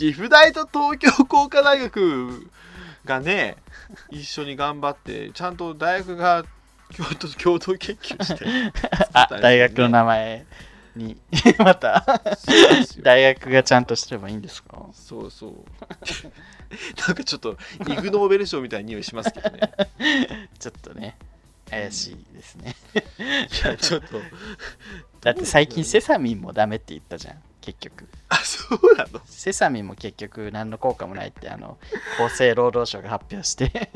[0.00, 2.50] 岐阜大と東京工科大学
[3.04, 3.56] がね
[4.10, 6.44] 一緒に頑張ってちゃんと大学が
[6.96, 8.46] 共同共同研究して
[9.12, 10.46] あ大学の名前
[10.96, 11.16] に
[11.58, 12.04] また
[13.02, 14.86] 大学がちゃんとしてればいいんですか？
[14.94, 15.52] そうそう。
[17.06, 19.70] なんかちょっとイグ・ノーベル賞みたいな匂いしますけどね。
[20.58, 21.16] ちょっとね
[21.68, 22.74] 怪しいですね。
[22.94, 24.20] いやちょっと。
[25.20, 28.08] だって最近セサミンもダメって言ったじゃん結局。
[28.28, 29.20] あそうなの？
[29.26, 31.78] セサミンも結局何の効果もないってあの
[32.24, 33.90] 厚生労働省が発表して。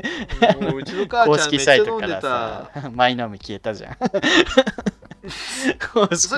[0.61, 2.21] もううちの母公ちゃんめ式サイトからた。
[2.83, 3.97] さ前のみ消えたじゃん。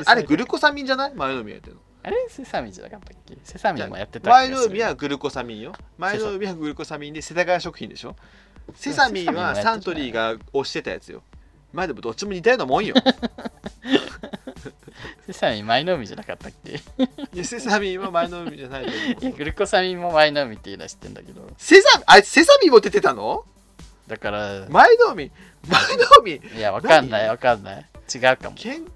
[0.06, 1.14] あれグルルコサミンじゃない？
[1.14, 1.80] 前のみやってるの？
[2.04, 2.16] あれ？
[2.28, 3.36] セサミンじゃなかったっけ？
[3.42, 5.72] セサミンもやってた前の海はグルコサミンよ。
[5.98, 8.14] 前の海はグルコサミンで世田谷食品でしょ？
[8.74, 11.22] セサミンはサントリーが推してたやつよ
[11.76, 12.94] まあでもどっちも似たようなもんよ。
[15.26, 16.72] セサミン前の海じゃなかったっけ？
[16.72, 19.02] いやセサミンは前の海じゃないと思う。
[19.22, 21.48] いやグルコサミンも前の海っていうのは知ってんだけど。
[21.58, 23.44] セサミンあいつセサミンも出てたの？
[24.06, 25.30] だから前の海
[25.68, 26.36] 前の海。
[26.36, 27.28] いやわかんない何？
[27.30, 27.86] わかんない。
[28.14, 28.52] 違うかも。
[28.56, 28.86] 健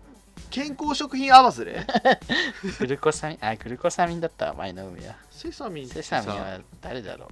[0.51, 1.85] 健康食品合わせで？
[2.79, 5.17] グルコサミンあグルコサミンだったわ前の海は。
[5.31, 6.23] セサミンセさ。
[6.23, 7.29] サミンは誰だろう。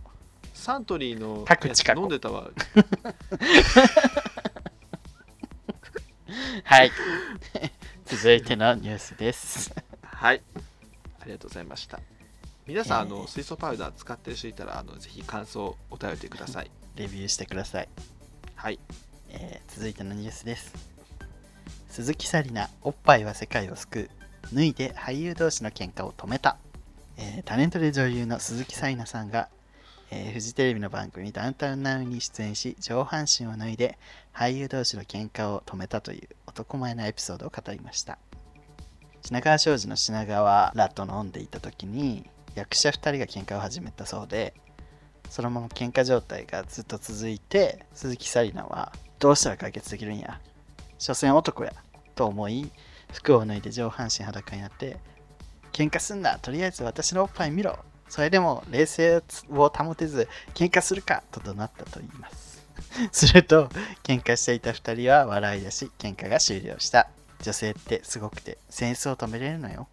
[0.52, 2.50] サントリーの各地各飲んでたわ
[6.64, 6.92] はい。
[8.04, 9.74] 続いてのニュースです。
[10.02, 10.42] はい。
[11.20, 12.00] ありがとうございました。
[12.66, 13.08] 皆さん、あえー。
[13.08, 16.70] の水素パウダー使ってる人いたらあのぜひ感想お便りください。
[16.96, 17.88] レビューしてください、
[18.56, 18.78] はい。
[19.30, 20.74] えー続いてのニュースです。
[21.88, 24.10] 鈴木紗理奈おっぱいは世界を救う。
[24.54, 26.58] 脱いで俳優同士の喧嘩を止めた、
[27.16, 29.48] えータレントで女優の鈴木紗理奈さんが、
[30.10, 33.98] えーフジテレビの番組ダウンタウンナウに出演し上半身を脱いで
[34.38, 38.18] 俳優同士の喧嘩を止めたという男前なエピソードを語りました。
[39.20, 42.24] 品川庄司の品川らと飲んでいた時に
[42.54, 44.54] 役者2人が喧嘩を始めたそうで
[45.28, 50.40] そのまま喧嘩状態がずっと続いて鈴木紗理奈はどうしたら解決できるんや
[50.98, 51.72] 所詮男や
[52.14, 52.70] と思い
[53.12, 54.98] 服を脱いで上半身裸になって
[55.72, 57.76] 喧嘩すんなとりあえず私のおっぱい見ろ
[58.08, 62.47] それでも冷静を保てず喧嘩するかと怒鳴ったと言います。
[63.12, 63.68] すると
[64.02, 67.08] 喧嘩していた2人は笑い出し喧嘩が終了した。
[67.42, 69.88] 女性ってすごくて戦争を止めれるのよ。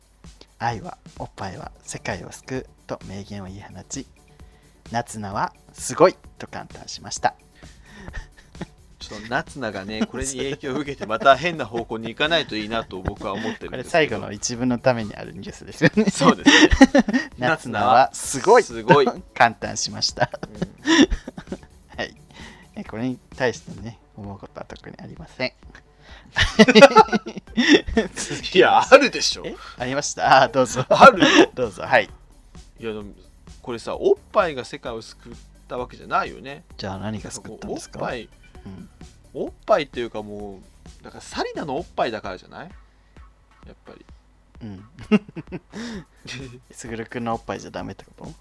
[0.57, 4.07] 愛はおっぱいは世界を救うと名言を言い放ち
[4.91, 7.35] 夏菜はすごいと感嘆しました。
[8.99, 14.09] ちょっと夏菜がねこれに影響を受けてまた変な方向に行かないといいなと僕は思ってるんこれですけど。
[14.09, 16.05] 最後の一文のためにあるニュースですよね。
[16.09, 16.69] そうですね。
[17.37, 19.05] 夏菜はすごいすごい。
[19.05, 20.31] と感嘆しました。
[20.41, 21.34] うん
[22.83, 25.53] これに対してね思うことは特にありません。
[28.53, 29.43] いやあるでしょ。
[29.45, 30.43] えありました？
[30.43, 30.85] あーどうぞ。
[30.89, 32.09] あるよ どうぞはい。
[32.79, 33.13] いやでも
[33.61, 35.33] これさおっぱいが世界を救っ
[35.67, 36.63] たわけじゃないよね。
[36.77, 37.99] じゃあ何が救ったんですか？
[37.99, 38.29] おっぱい。
[38.65, 38.89] うん。
[39.33, 40.61] おっぱいっていうかも
[41.01, 42.69] うだからサリナのおっぱいだからじゃない？
[43.67, 44.05] やっぱり。
[44.61, 44.89] うん。
[46.71, 48.31] すぐるくんのおっぱいじゃダメってこ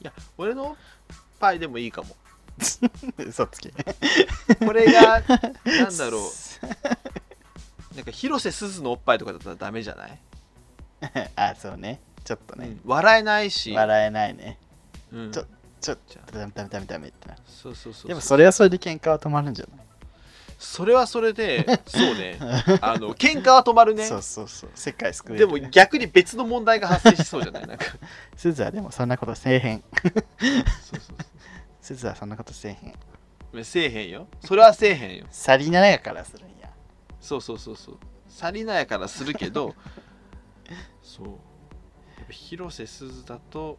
[0.00, 0.76] いや俺のおっ
[1.40, 2.08] ぱいでもいいかも。
[2.08, 2.16] と
[3.18, 3.70] 嘘つき。
[4.64, 5.22] これが
[5.64, 6.30] なんだろ
[7.92, 7.96] う。
[7.96, 10.18] なんか広瀬すずのおっぱいとかだったらダメじゃない、
[11.36, 12.00] あそうね。
[12.24, 12.66] ちょっとね。
[12.66, 14.58] うん、笑えないし、笑えないね。
[15.12, 15.46] うん、ちょ
[15.80, 17.36] ちょっとダメダメダメダメってな。
[17.46, 18.08] そうそうそうそう。
[18.08, 19.86] でもそれはそれで喧嘩は止まるんじゃない？
[20.58, 22.38] それはそれでそうね。
[22.80, 24.06] あの喧嘩は止まるね。
[24.06, 24.70] そうそうそう。
[24.74, 27.66] 世界救えでるも逆に別の問題が発生しそうじゃない？
[27.66, 27.84] なんか。
[28.36, 29.84] すずはでもそんなことせえへん。
[30.02, 31.12] そうそうす
[31.94, 33.64] ずはそんなことせえへん。
[33.64, 34.28] せえへんよ。
[34.44, 35.26] それはせえへんよ。
[35.30, 36.70] サリナやからするんや。
[37.20, 37.98] そうそうそうそう。
[38.28, 39.74] サリナやからするけど
[41.02, 42.32] そう。
[42.32, 43.78] 広瀬すずだと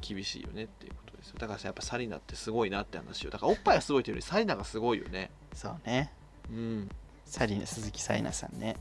[0.00, 1.36] 厳しいよねっていうことですよ。
[1.38, 3.30] だからさやっぱサリナってすごいなって話よ。
[3.30, 5.30] だからおっぱいがすごいというよりサリナがすごいよね。
[5.52, 6.12] そうね。
[6.50, 6.88] うん、
[7.24, 8.76] サリナ鈴木紗理奈さんね。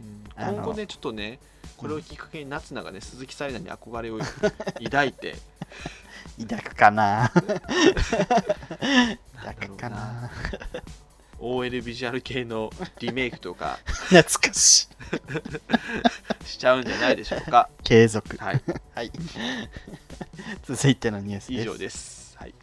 [0.00, 0.54] うん。
[0.54, 1.38] 今後ねちょっとね
[1.76, 4.18] これをきっかけに夏菜がね鈴木紗理奈に憧れを
[4.82, 5.36] 抱いて
[6.40, 7.30] 抱くかな。
[9.44, 9.96] 抱くかな。
[9.96, 10.30] な
[11.38, 13.78] OL ビジュアル系のリメイクとか。
[14.08, 14.88] 懐かし
[16.44, 16.46] い。
[16.46, 17.68] しちゃうんじゃないでしょうか。
[17.82, 18.36] 継続。
[18.38, 18.62] はい。
[18.94, 19.12] はい。
[20.64, 21.62] 続いてのニュースです。
[21.62, 22.36] 以上です。
[22.38, 22.54] はい。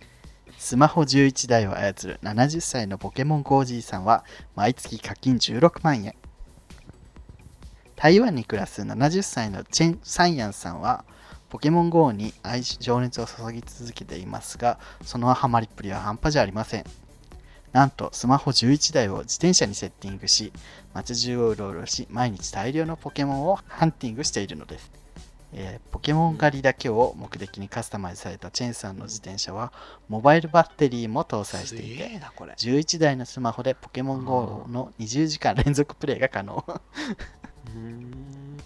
[0.58, 6.16] スマホ11台を操る70歳のポケモン GO じいさんは毎月課金16万円。
[7.96, 11.06] 台湾に暮らす70歳のチェン・サンヤンさんは
[11.52, 16.86] ポケモン GO に愛情熱を注ぎ続けていますがそのハマりっぷりは半端じゃありません。
[17.74, 20.52] なんとスマホ11台を自転車にセッティングし
[20.94, 24.92] 街中をうろうろし毎日大量のポケモンをハンティングしているのです、
[25.54, 29.72] えーポケモン狩りだけを目的にカスタマイズされたチェンさんの自転車は
[30.10, 32.54] モバイルバッテリーも搭載しすていてげえなこれ。
[32.54, 36.66] 11台のスマホでポケモン GO の20時間連続プレイが可能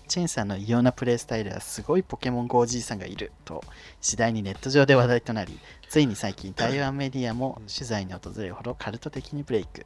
[0.08, 3.64] チェンさんの異様なプレイスタイルはすごいポケモン GO おじいさんがいると
[4.02, 9.86] 次第にネット上で話題となりついに最近台湾メディアも取材に訪れるほどカルト的にブレイク。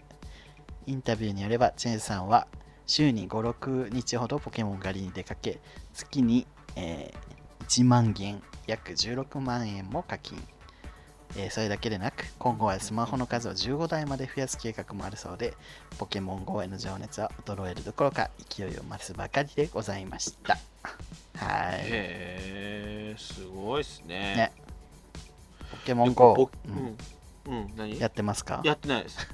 [0.86, 2.48] インタビューによればチェンさんは
[2.88, 5.60] 週に56日ほどポケモン狩りに出かけ
[5.94, 10.42] 月に、えー1万元約16万円も課金。
[11.38, 15.54] えーそれだけでなく今後はスマホの数を15台まで増やす計画もあるそうで
[15.98, 20.58] ポケモン GO への情熱は衰えるどころか勢いを増すばかりでございました。
[21.38, 21.80] はい。
[21.84, 24.36] へえすごいっすね。
[24.36, 24.52] ね。
[25.72, 26.76] ポケモン GO ポ,、ううん。
[26.76, 26.98] ん
[27.46, 28.00] うん何？
[28.00, 28.62] やってますか？
[28.64, 29.28] やってないです。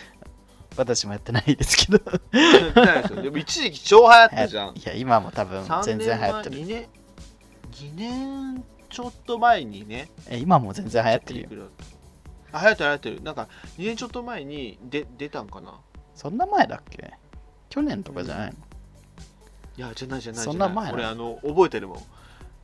[0.76, 2.00] 私もやってないですけど。
[2.10, 3.22] やってないですよ。
[3.22, 4.74] でも一時期超流行ったじゃん。
[4.78, 6.56] いや今も多分3全然流行ってる。
[6.58, 6.86] 2年
[7.72, 10.08] 2年ちょっと前にね。
[10.28, 11.48] え今も全然流行ってるよ。
[11.50, 13.22] 流行ってる流行ってる。
[13.22, 15.74] なんか2年ちょっと前にで出たんかな。
[16.14, 17.12] そんな前だっけ？
[17.70, 18.56] 去年とかじゃないの、
[19.78, 21.98] いやじゃないじゃないそんな前俺あの覚えてるもん。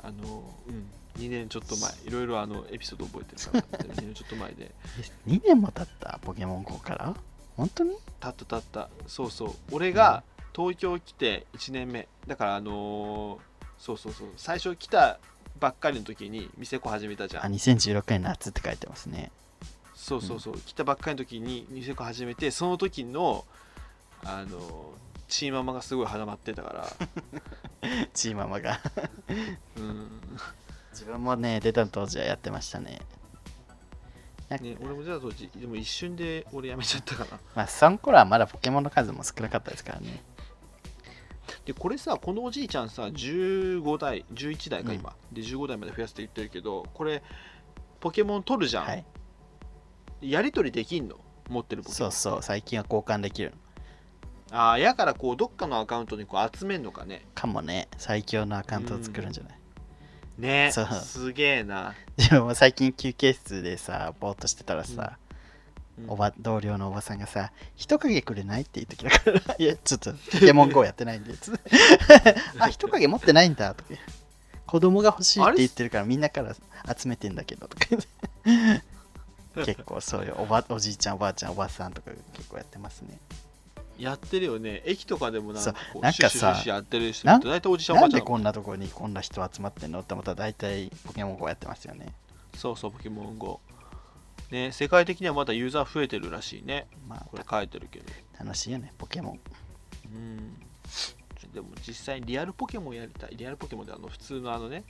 [0.03, 0.91] あのうん。
[1.17, 1.91] 2年ちょっと前。
[2.07, 3.85] いろいろあのエピソード覚えてるから。
[3.95, 4.67] 2年ちょっと前で。
[5.27, 6.19] え2年も経った？
[6.23, 7.15] ポケモン GO から？
[7.57, 7.97] 本当に？
[8.21, 8.91] たったたった。
[9.07, 9.51] そうそう。
[9.73, 10.23] 俺が
[10.55, 12.07] 東京来て1年目。
[12.27, 13.41] だからあのー
[13.79, 14.29] そうそうそう。
[14.37, 15.19] 最初来た
[15.59, 19.31] ばっかりの時に店子始めたじゃあん2016年夏って書いてますね。
[19.95, 23.45] そうそうそう、来たばっかりの時に店子始めてその時の
[24.25, 26.89] あのーチーママがすごい肌まってたから。
[28.15, 28.81] チーママが。
[29.77, 30.09] うん。
[30.93, 33.01] 自分もね出た当時はやってましたね。
[34.49, 40.23] ね俺も出た当時でも一瞬で俺やめちゃったからまあその頃はまだポケモンの数も少なかったですからね
[41.65, 44.97] でこれさこのおじいちゃんさ15代11代かうん。
[44.97, 47.23] 今、で15代まで増やすって言ってるけどこれ
[48.01, 49.05] ポケモン取るじゃん、はい。
[50.21, 51.17] やり取りできんの？
[51.49, 52.13] 持ってるポケモン。
[52.13, 53.55] そうそう最近は交換できる。
[54.51, 57.27] ああやからこうどっかのアカウントにこう集めんのかね。
[57.35, 59.59] かもね最強のアカウントを作るんじゃない？
[60.39, 60.87] ねそう。
[60.87, 65.28] すげえな、自分も最近休憩室でさぼーっとしてたらさ、うん
[66.07, 71.53] おば同僚のおばさんがさ「人影くれない?」って言ってきたから「いやちょっとポケモン GO やってないんで」つ
[72.59, 73.91] あ人影持ってないんだ」とか
[74.67, 76.55] 子供が欲しいって言ってるからみんなから
[76.97, 77.87] 集めてんだけどとか
[79.65, 83.19] 結構そういうおばおじいちゃんおばあちゃんおばさんとかが結構やってますね。
[83.99, 84.83] やってるよね。
[84.85, 88.27] 駅とかでもなんかなんかさやってる人大体おじちゃんおなんでばあちゃん。
[88.27, 92.13] こんなところにこんな人集まってんのって思ったら大体ポケモン GO やってますよね。
[92.55, 93.61] そうそうポケモン GO
[94.51, 96.87] ね世界的にはまだユーザー増えてるらしいね。
[97.07, 98.07] まこれ書いてるけど。
[98.41, 99.41] あ楽しいよねポケモン。
[100.15, 100.55] うん。
[101.53, 103.37] でも実際リアルポケモンやりたい。
[103.37, 104.85] リアルポケモンであの普通のあのね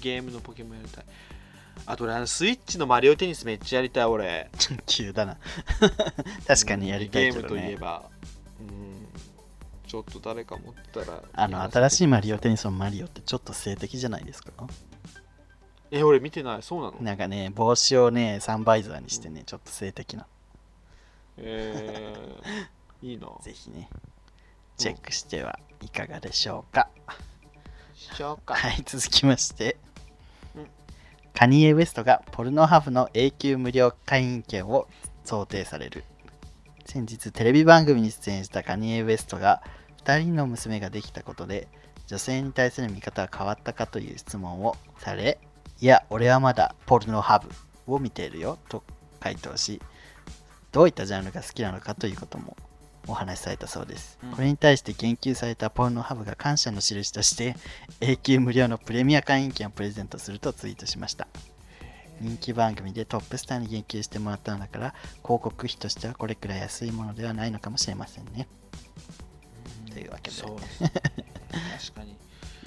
[0.00, 1.04] ゲームのポケモンやりたい。
[1.86, 4.50] あと俺あのスイッチのマリオテニスめっちゃやりたい俺。
[4.86, 5.36] 急だな。
[6.46, 8.08] 確かにやりたいけどゲームといえねば。
[8.60, 9.08] うん。
[9.86, 14.52] ちょっと誰か持ったらあの新しいマリオテニスのマリオってちょっと性的じゃないですか？
[15.96, 16.62] え俺見てない。
[16.62, 16.96] そうなの？
[17.00, 20.26] なんかね帽子をねサンバイザーにしてねちょっと性的な。
[21.36, 23.28] えー、 いいな。
[23.40, 23.88] ぜひね
[24.76, 26.88] チェックしてはいかがでしょうか、
[27.94, 28.54] しようか。
[28.54, 29.76] はい続きまして、
[30.56, 30.66] うん。
[31.32, 34.88] カニエ・ウエストがポルノハブの永久無料会員権を
[35.24, 36.04] 想定される。
[36.86, 39.62] 先日テレビ番組に出演したカニエ・ウエストが
[40.04, 41.68] 2人の娘ができたことで
[42.08, 45.38] 女性に対する見方は変わったかという質問をされ
[45.80, 47.48] いや俺はまだポルノハブ
[47.92, 48.84] を見ているよと
[49.20, 49.80] 回答し
[50.72, 52.56] どういったジャンルが好きなのかということも
[53.06, 54.30] お話しされたそうです、うん。
[54.30, 57.56] これに対して言及されたポルノハブが感謝の印として
[58.00, 61.28] 永久無料のプレミア会員権をプレゼントするとツイートしました。
[62.20, 68.48] 人気番組でトップスターに言及してもらったのだから広告費としてはこれくらい安いものではないのかもしれませんね。
[69.92, 70.36] というわけで。
[70.36, 70.92] そうですね。
[71.78, 72.16] 確かに。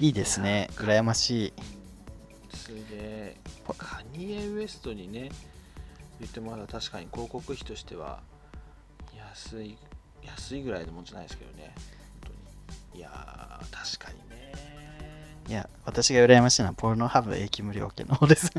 [0.00, 0.70] いいですね。
[0.74, 1.52] 羨ましい
[2.68, 3.36] すげえ。
[3.78, 5.30] カニエ・ウエストにね
[6.20, 8.20] 言ってもらう確かに広告費としては
[9.16, 9.78] 安い
[10.22, 11.74] 安いぐらいのもんじゃないですけどね。
[12.22, 12.32] 本
[12.92, 13.00] 当に。
[13.00, 14.52] いや確かにね。
[15.48, 18.52] いや私が羨ましいのはポルノハブ永久無料券の方です。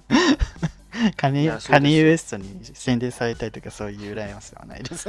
[1.16, 5.08] カニカニエ・ウエストに宣伝されたりとかそういう羨ましさはないです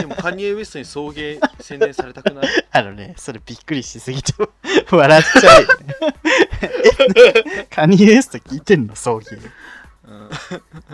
[0.00, 2.44] でもカニエ・ウエストに送迎宣伝されたくない？
[2.72, 4.32] あのね、それびっくりしすぎて
[4.90, 5.94] 笑っちゃうよね。
[7.60, 9.50] えカニエスト聞いてんの送迎？
[10.06, 10.28] うん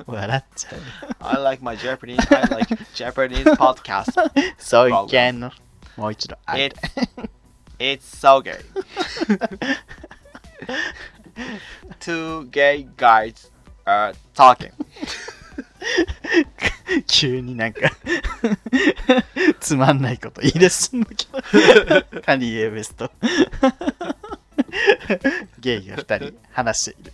[0.07, 0.83] 笑っちゃうよ。
[1.21, 4.13] I like my Japanese I like Japanese podcast
[4.59, 5.51] そういう系の。
[5.97, 6.37] もう一度。
[6.47, 6.77] あ It,
[7.79, 8.59] It's so gay
[12.01, 13.50] Two gay guys
[13.91, 14.73] are talking
[17.07, 17.91] 急になんか
[19.61, 21.41] つまんないこと言い出すんだけど。
[22.23, 23.11] カニエ・ウエスト。
[25.59, 27.13] ゲイが二人話している。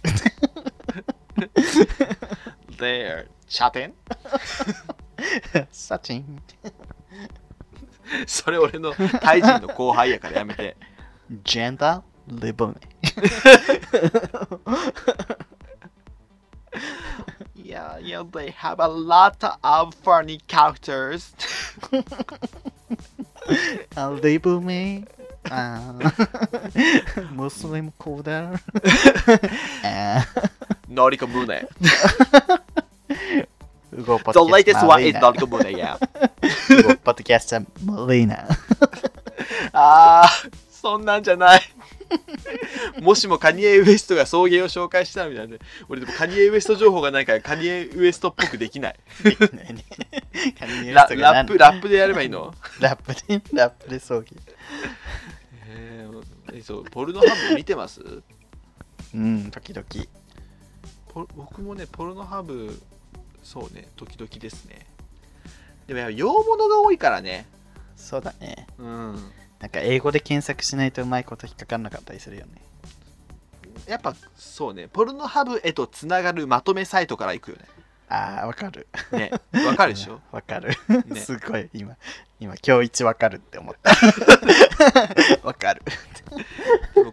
[2.78, 3.92] They're chatting?
[5.70, 6.42] サチン。
[8.26, 10.76] それ俺のタイ人の後輩やからやめて
[11.44, 12.74] ジェンダーリボメ。
[17.54, 21.34] Yeah, yeah, they have a lot of funny characters
[23.94, 25.04] あリボメ。
[25.48, 28.60] あームスリムコーダー。
[29.84, 31.68] あーのりこむね
[33.92, 35.98] 動語ポッ The ドキャ latest スト one is マ not good, yeah.
[36.66, 38.46] 複合ポッドキャストマリーナ。
[39.72, 41.60] あー、そんなんじゃない。
[43.00, 45.56] もしもカニエ・ウエストが送迎を紹介したらみたいな。
[45.88, 48.96] 俺でもカニエ・ウエスト情報がないからカニエ・ウエストっぽくできない。
[50.58, 52.54] カニエウエラストがラップ、ラップでやればいいの？
[52.80, 54.36] ラップで、ラップで葬儀。
[55.68, 58.00] えー、そうポルノハブ見てます？
[59.14, 59.84] うん、時々。
[61.08, 62.80] ポ僕もね、ポルノハブ、
[63.42, 64.86] そうね、時々ですね。
[65.86, 67.46] でもやっぱ洋物が多いからね。
[67.96, 68.66] そうだね。
[68.78, 69.32] うん。
[69.60, 72.52] なんか英語で検索しないとうまいこと引っかかんなかったりするよね。
[73.86, 77.64] やっぱそうね、ポルノハブへとつながるまとめサイトから行くよね。
[78.08, 78.86] ああ、わかる。
[79.12, 79.30] ね、
[79.66, 80.20] わかるでしょ？
[80.30, 80.70] わかる。
[81.06, 81.96] ね すごい、今、
[82.38, 83.90] 今、今日一わかるって思った。
[85.46, 85.82] わかる。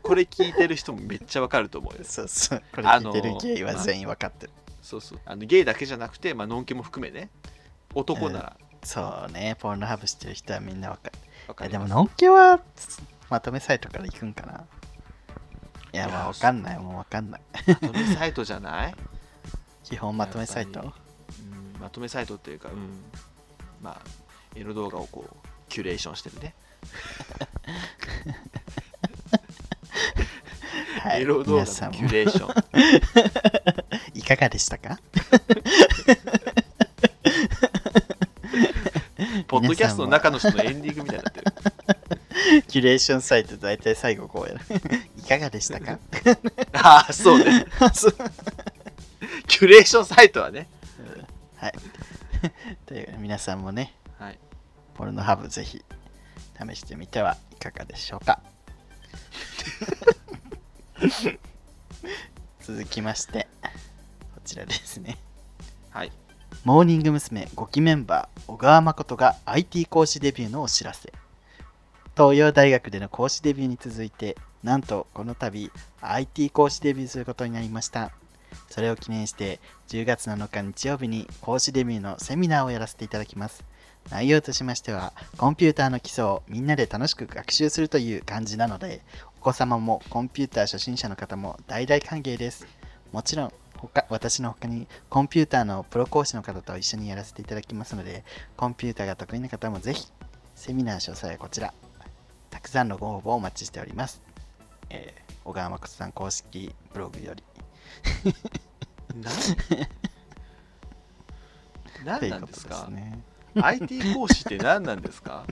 [0.02, 2.04] これ聞いてる人もめっちゃわかると思うよ。
[2.04, 2.64] そうそう。
[2.74, 4.52] これ聞いてるゲイは全員わかってる。
[4.82, 5.20] そうそう。
[5.26, 7.30] あのゲイだけじゃなくて、まあ、ノンケも含めね。
[7.96, 11.14] 男ならそうね、ポルノハブしてる人はみんなわかる。
[11.48, 11.66] わか。
[11.66, 12.60] いやでも、のんけは
[13.30, 14.66] まとめサイトから行くんかな。
[15.94, 17.42] いや、まあわかんない、もうわかんない。
[17.68, 18.96] まとめサイトじゃない、
[19.84, 23.04] 基本まとめサイトうん、まとめサイトっていうか、うん。
[23.82, 24.02] まあ、
[24.56, 25.36] エロ動画をこう、
[25.70, 26.54] キュレーションしてるね。
[31.02, 32.54] はい、エロ動画のキュレーション。
[34.18, 35.00] いかがでしたか
[39.48, 42.64] ポッドキャストの中の人のエンディングみたいになってる。
[42.68, 44.62] キュレーションサイト大体最後こうやる。
[45.18, 46.00] いかがでしたか？
[46.74, 47.66] ああ、そうね。
[49.48, 50.68] キュレーションサイトはね。
[51.58, 51.74] はい。
[52.86, 54.40] という皆さんもね、はい。
[54.96, 55.84] ポルノハブぜひ
[56.70, 58.40] 試してみてはいかがでしょうか？
[62.62, 63.48] 続きまして、
[64.36, 65.18] こちらですね。
[65.90, 66.12] はい。
[66.64, 67.50] モーニング娘。
[67.58, 71.12] 5期メンバー、小川誠が IT 講師デビューのお知らせ。
[72.16, 78.14] 東洋大学での講師デビューに続いて、なんとこの度 IT 講師デビューすることになりました。
[78.70, 79.60] それを記念して
[79.90, 83.66] 10月7日日曜日に講師デビューのセミナーをやらせていただきます。
[84.10, 89.02] 内容としましては、コンピューターの基礎をみんなで楽しく学習するという感じなので、
[89.42, 92.66] お子様もコンピューター初心者の方も大々歓迎です。
[93.12, 93.54] もちろん
[93.94, 98.24] 他私の他にコンピューターのプロ講師の方と一緒にやらせていただきますので、
[98.56, 100.08] コンピューターが得意な方もぜひ、
[100.56, 101.74] セミナー詳細はこちら、
[102.50, 104.22] たくさんのご応募をお待ちしております。
[104.90, 107.44] えー小川誠さん公式ブログより。
[112.06, 113.20] 何ということですなんですかね。
[113.56, 115.46] IT 講師って何なんですか？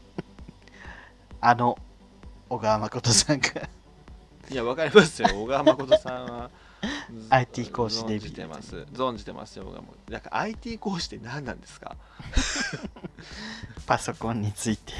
[1.42, 1.78] あの、
[2.48, 3.50] 小川誠さんが
[4.50, 5.28] いや、わかりますよ。
[5.34, 6.50] 小川誠さんは。
[7.30, 8.76] IT 講師デビュー存じてます。
[8.94, 10.12] 存じてますよ、僕はもう。
[10.12, 11.96] なんか IT 講師って何なんですか？
[13.86, 14.94] パソコンについて、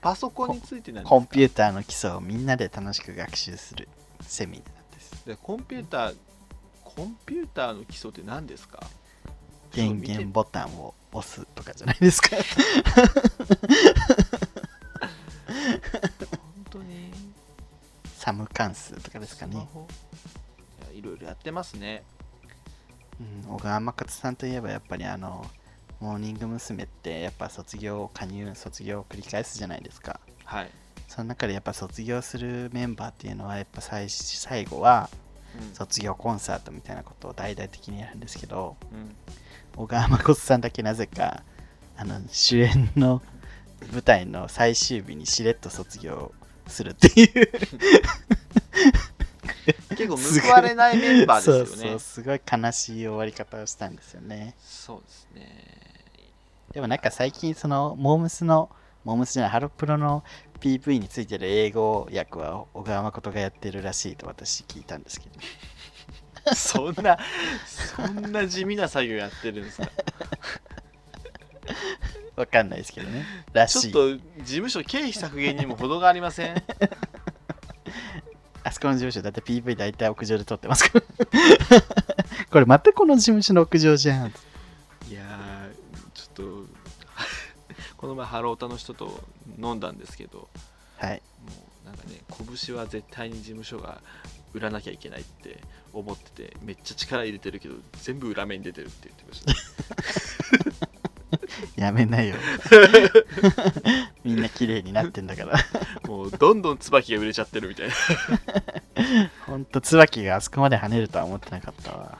[0.00, 1.10] パソコンについてなんですか？
[1.10, 3.88] コンピューターの基礎をみんなで楽しく学習する
[4.20, 5.26] セミナーです。
[5.26, 6.16] でコンピューター、
[6.84, 8.80] コンピューターの基礎って何ですか？
[9.72, 12.30] 電源ボタンを押すとかじゃないですか。
[15.46, 17.12] 本当に？
[18.16, 19.66] サム関数とかですかね。
[20.98, 22.02] いろいろやってますね。
[23.46, 25.46] うん、小川誠さんといえばやっぱりあの、
[26.00, 26.84] モーニング娘。
[26.84, 30.20] ってやっぱ卒業、加入、卒業を繰り返すじゃないですか。
[30.44, 30.70] はい。
[31.08, 35.08] その中でやっぱ卒業するメンバーっていうのはやっぱ最最後は
[35.58, 39.14] うん卒業コンサートみたいなことを大々的にやるんですけど、うん
[39.76, 41.44] 小川誠さんだけなぜか
[41.96, 43.22] あの主演の
[43.92, 46.32] 舞台の最終日にしれっと卒業
[46.66, 47.48] するっていう
[49.98, 51.66] 結構報われないメンバーですよね。
[51.66, 55.74] そうそうすごい悲しい終わり方をしたんですよねそうですね。
[56.72, 58.70] でもなんか最近そのモームスの
[59.04, 60.22] モームスじゃないハロプロの
[60.60, 65.28] PV についてる英語訳は小川誠がやってるらしいと私聞いたんですけ
[66.44, 67.18] どそんな、
[67.66, 69.90] そんな地味な作業やってるんですか？
[72.36, 76.62] わかんないですけどねらしいちょっと事務所経費削減にも程がありません？
[78.68, 81.04] あそこの事務所だって PV 大体屋上で撮ってますから
[82.52, 84.28] これまたこの事務所の屋上じゃん。
[85.08, 86.66] いやー、ちょっと、
[87.96, 89.24] この前、ハロータの人と
[89.58, 90.50] 飲んだんですけど、
[90.98, 91.22] はい。
[91.46, 91.52] も
[91.84, 92.20] うなんかね、
[92.58, 94.02] 拳は絶対に事務所が
[94.52, 95.62] 売らなきゃいけないって
[95.94, 99.44] 思ってて、めっちゃ力入れてるけど、全部裏目に出てるって言ってまし
[100.60, 100.67] た。
[101.76, 102.36] やめなよ。
[104.24, 105.58] みんな綺麗になってんだから。
[106.06, 107.94] もうどんどん椿が売れちゃってるみたいな。
[109.46, 112.18] ほんと椿があそこまで跳ねるとは思ってなかったわ。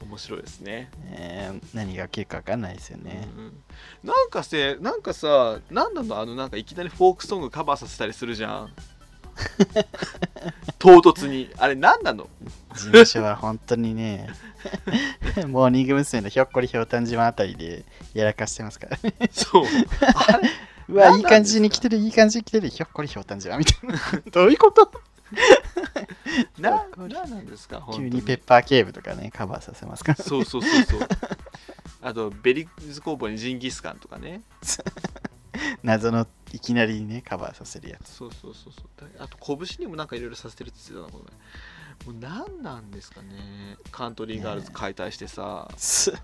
[0.00, 0.90] 面面白いですね。
[1.06, 3.28] えー何が起きるか分かんないですよね。
[3.36, 3.62] うん
[4.02, 8.72] なんかせなんかさなんなのあのなんかいきなりフォークソングカバーさせたりするじゃん
[10.78, 11.50] 唐突に。
[11.58, 12.28] あれなんなの？
[12.74, 14.28] 事務所は本当にね、
[15.48, 16.20] モーニング娘。
[16.22, 19.14] のひょっこりひょうたん島あたりでやらかしてますからね。
[19.30, 19.64] そう。
[20.14, 20.50] あれ？
[20.88, 23.98] うわ、いい感じに来てる、いい感じに来てる、ひょっこりひょうたん島みたいな。
[24.32, 24.90] どういうこと？
[26.58, 27.86] ななんなんですか？
[27.94, 30.22] 急にペッパー警部とかね、カバーさせますから。
[30.24, 31.08] そうそうそうそう。
[32.02, 34.42] あとベリーズ工房にジンギスカンとかね。
[35.82, 38.10] 謎のいきなりね、カバーさせるやつ。
[38.10, 38.84] そうそうそうそう
[39.18, 41.32] だあと拳にもなんかいろいろさせてるって言ってたなこの前
[42.02, 46.18] もう何なんですかねカントリーガールズ解体してさ、すちょ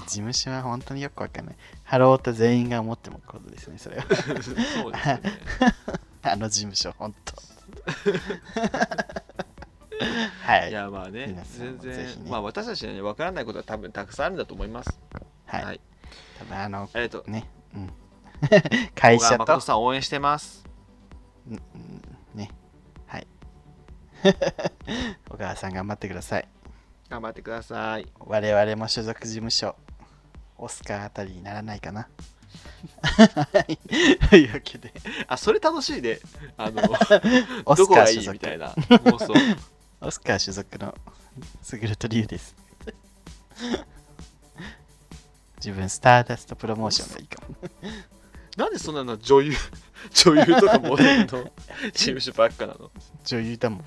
[0.00, 1.56] 事務所は本当によくわかんない。
[1.84, 4.02] ハロオタ全員が思ってもことですね、それは。
[4.02, 5.32] そうですよね
[6.22, 7.34] あの事務所、本当。
[10.42, 10.72] はいい。
[10.72, 14.98] やまあね全然、まあ私たちにはね分からないことは多分たくさんあるんだと思います
[15.46, 15.64] はい。
[15.64, 15.80] はい
[16.38, 17.90] 多分あの、ありがとうね、うん。
[18.94, 20.64] 会社と誠、さん応援してます
[22.34, 22.50] ね、
[23.06, 23.26] はい。
[25.28, 26.48] 小川さん頑張ってください。
[27.08, 29.74] 頑張ってください我々も所属事務所、
[30.58, 32.08] オスカーあたりにならないかな。
[33.02, 33.76] は い
[34.28, 34.92] というわけで、
[35.26, 36.18] あそれ楽しいね
[36.56, 36.82] あの
[37.64, 39.34] オスカー所属いみたいな妄想
[40.00, 40.94] オスカー所属の
[41.62, 42.54] すぐるとりゅうです。
[45.56, 47.56] 自分、スターダストプロモーションがいいかも。
[48.58, 49.52] なんでそんなの女優
[50.12, 51.52] 女優とかモデルの
[51.94, 52.90] 事務所ばっかなの？
[53.24, 53.84] 女優だもん。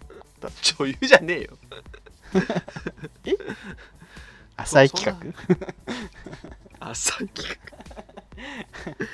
[0.80, 1.58] 女優じゃねえよ。
[4.56, 5.36] 浅い企
[6.80, 6.90] 画？
[6.92, 7.60] 浅い企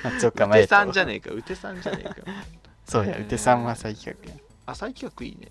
[0.04, 1.30] 松岡画うて茉優とさんじゃねえか。
[1.32, 2.14] うてさんじゃねえか。
[2.86, 4.38] そうや、うてさんも浅い企画や。
[4.66, 5.50] 浅い企画いいね。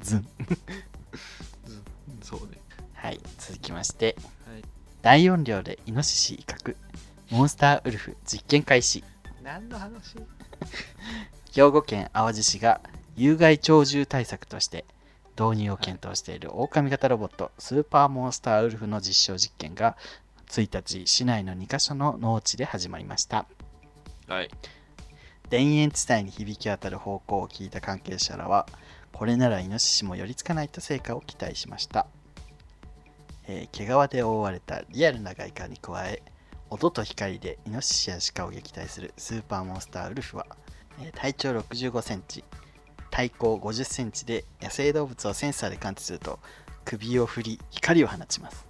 [0.00, 0.28] ズン。
[2.22, 2.60] そうね。
[2.92, 4.64] はい、続きまして、はい。
[5.00, 6.76] 大音量でイノシシ威嚇
[7.30, 9.04] モンスターウルフ実験開始。
[9.40, 10.16] 何の話？
[11.54, 12.80] 兵庫県淡路市が
[13.14, 14.84] 有害鳥獣対策として
[15.38, 19.96] 導入を検討している狼型ロボットスーパーモンスターウルフの実証実験が
[20.48, 23.46] 1日市内の2カ所の農地で始まりました。
[24.26, 24.50] はい。
[25.50, 28.66] 田園地帯に響き渡る方向を聞いた関係者らは
[29.12, 32.06] これならイノシシも寄りつかないと成果を期待しました、
[33.46, 36.22] えー毛皮で覆われたリアルな外観に加え
[36.70, 40.46] 音と光でイノシシやシカを撃退するスーパーモンスターウルフは、
[41.00, 42.44] え体長6 5センチ
[43.10, 46.38] 体高5 0センチで野生動物をセンサーで感知すると
[46.84, 48.66] 首を振り光を放ちます。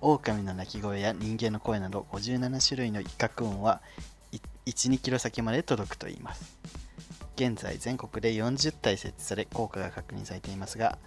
[0.00, 3.80] 狼の鳴き声や人間の声など57種類の威嚇音は
[4.66, 6.58] 12キロ先まで届くといいます。
[7.36, 10.98] 現在全国で40体設置され効果が確認されていますが、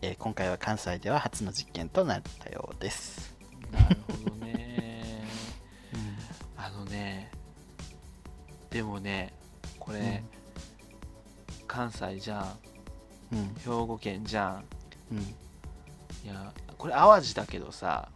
[0.00, 3.36] えー今回は関西では初の実験となったようです、
[3.70, 4.69] なるほどね。
[7.00, 7.30] ね。
[8.70, 9.32] でもね
[9.78, 10.22] これ、
[11.66, 12.58] 関西じゃん。
[13.32, 13.54] うん。
[13.56, 14.64] 兵庫県じゃん。
[15.12, 15.18] うん。
[15.18, 15.24] い
[16.26, 18.08] やこれ淡路だけどさ。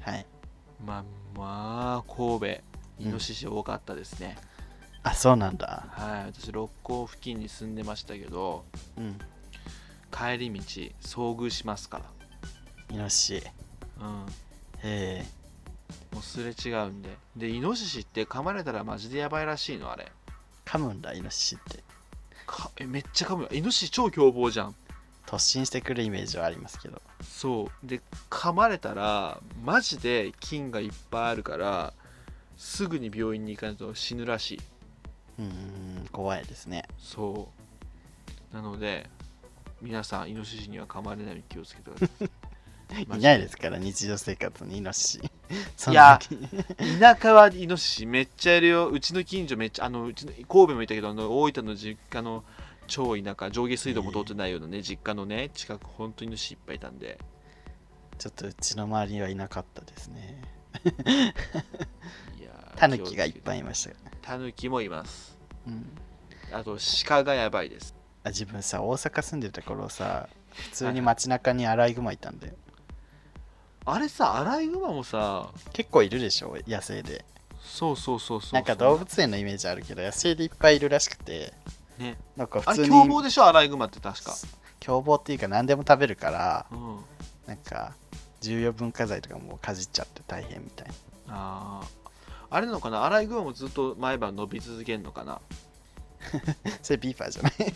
[0.00, 0.26] はい。
[0.84, 1.04] まあ
[1.36, 2.46] まあ神戸
[3.00, 4.36] イノシシ多かったですね、
[5.02, 5.86] あそうなんだ。
[5.90, 6.32] はい。
[6.32, 8.64] 私六甲付近に住んでましたけど
[8.96, 9.18] うん。
[10.12, 10.60] 帰り道
[11.00, 12.00] 遭遇しますか
[12.90, 13.44] イノシシ。
[14.00, 14.26] らうん。
[14.82, 15.24] え。
[16.12, 20.10] もうすれ違うんででイノシシって噛まれたらマジでやばいらしいのあれ。
[20.64, 21.82] ー、噛むんだイノシシって。
[22.46, 23.48] かえめっちゃ噛むよ。
[23.52, 24.74] イノシシ超凶暴じゃん。
[25.26, 27.00] 突進してくるイメージはありますけど。
[27.22, 27.86] そう。
[27.86, 31.92] で噛まれたらマジで菌がいっぱいあるから
[32.56, 34.60] すぐに病院に行かないと死ぬらしい。
[35.38, 36.84] うーん怖いですね。
[36.98, 37.48] そ
[38.52, 38.54] う。
[38.54, 39.10] なので
[39.82, 42.30] 皆さんイノシシには噛まれないように気をつけてください
[42.98, 43.38] いない。
[43.40, 45.18] ですから日常生活にイノシシ。
[45.90, 46.18] いや
[47.00, 48.88] 田舎はイノシシめっちゃいるよ。
[48.88, 52.44] うちの近所めっちゃあのうちの神戸もいたけどあの大分の実家の
[52.86, 57.18] 超田舎上下水道も通ってないようなね実家のね近く本当にイノシシいっぱいいたんで。
[58.18, 60.40] ちょっとうちの周りにはいなかったですね。
[62.76, 65.36] タヌキがいっぱいいました、タヌキもいます。
[65.66, 65.86] うん、
[66.52, 67.94] あと鹿がやばいです。
[68.24, 72.54] あ自分さ大阪住んでた頃さ普通に街中にアライグマいたんだよ
[73.86, 77.24] あれさアライグマもさ結構いるでしょ野生で。
[77.62, 81.52] そうそうそうそうなんか動物園のイメージあるけど野生でいっぱいいるらしくて。
[81.98, 82.16] ね。
[82.36, 84.34] なんか普通に凶暴でしょアライグマって確か。
[84.80, 86.96] 凶暴っていうか何でも食べるからうん。
[87.46, 87.92] なんか
[88.40, 90.94] 重要文化財とかもかじっちゃって大変みたいな。
[91.28, 91.86] あー。
[92.50, 95.40] あれなのかなアライグマもずっと毎晩伸び続けるのかな？
[96.82, 97.52] それビーバーじゃない？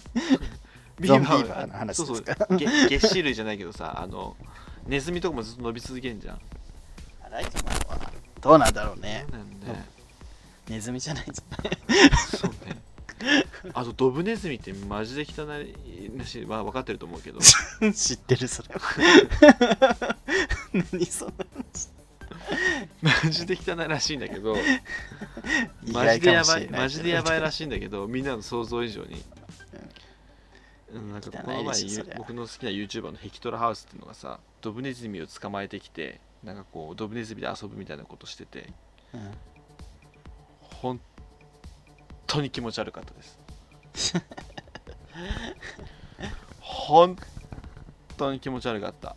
[1.01, 2.23] ビーバーの話そうそう。
[2.23, 4.37] ですかげ月種類じゃないけどさあの
[4.89, 6.41] ネズミとかもずっと伸び続けんじゃん。
[7.31, 9.27] ライトマンはどうなんだろうね。
[9.29, 9.87] そうだよね。
[10.69, 11.43] ネズミじゃないじ
[12.37, 12.77] そうね。
[13.75, 17.41] あとドブネズミってマジで汚いらしいまあ分かってると思うけど。
[17.93, 18.69] 知ってるそれ。
[18.79, 20.17] は
[20.93, 21.45] 何そんな
[23.03, 24.57] マジで汚いらしいんだけど。
[25.85, 29.23] 意マジでやばいマジでやばいらしいんだけどみんなの想像以上に、
[30.93, 31.75] うん、なんかこの前
[32.17, 38.73] 僕の好きな YouTuber のヘキトラハウスっていうのがさドブネズミを捕まえてきてなんかこうドブネズミで遊ぶみたいなことしてて
[39.13, 39.31] うん。
[40.61, 41.01] 本
[42.27, 43.39] 当に気持ち悪かったです。
[46.61, 47.17] 本
[48.17, 49.17] 当に気持ち悪かった。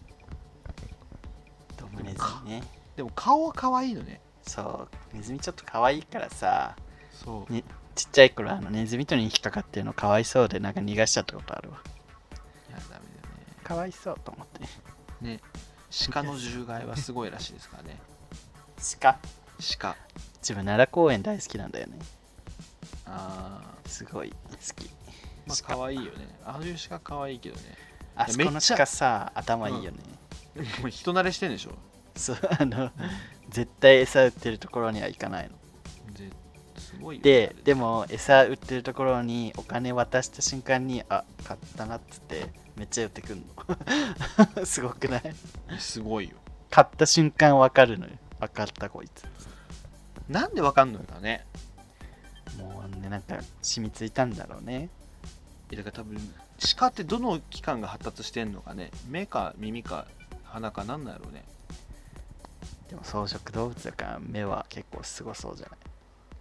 [1.78, 2.63] ドブネズミね。
[2.95, 4.22] でも顔は可愛いのね。
[4.41, 6.76] そうネズミちょっと可愛いからさ
[7.11, 7.53] そう。
[7.53, 7.63] ね
[7.95, 11.77] ちっちゃい頃あのネズミ捕りに引っかかってるのかわいそうでなんか逃がしちゃったことあるわ。
[12.69, 13.01] いやダメだよ
[13.63, 14.59] かわいそうと思って。
[14.61, 14.69] ね。
[15.21, 15.39] ね
[16.09, 17.99] 鹿の獣害はすごいらしいですからね。
[19.01, 19.19] 鹿。
[19.79, 19.95] 鹿。
[20.41, 21.99] 自分奈良公園大好きなんだよね。
[23.05, 24.35] あすごい好
[24.75, 24.85] き。
[24.85, 24.89] ー
[25.47, 26.09] まあ可愛いよね。
[26.45, 27.77] ああいう鹿可愛いけどね。
[28.15, 29.97] あそこの鹿さ頭いいよね、
[30.55, 31.71] でも人慣れしてんでしょ。
[32.15, 32.91] そうあの
[33.49, 35.55] 絶対餌売ってるところには行かないの
[37.02, 42.45] ですごいよねでも餌売ってるところにお金渡した瞬間にあ買ったなっつって
[42.76, 43.43] めっちゃ寄ってくん
[44.58, 44.66] の。
[44.66, 45.34] すごくない？
[45.80, 46.36] すごいよ。
[46.70, 48.14] 買った瞬間わかるのよ。
[48.39, 49.26] 分かったこいつ。
[50.30, 51.45] なんでわかんのかね。
[52.58, 54.89] もうねなんか染みついたんだろうね。
[55.70, 56.18] えだから多分
[56.78, 58.91] 鹿ってどの器官が発達してんのかね。
[59.10, 60.08] 目か耳か
[60.43, 61.43] 鼻かなんなんやろうね。
[62.89, 65.80] でも草食動物だから目は結構すごそうじゃない？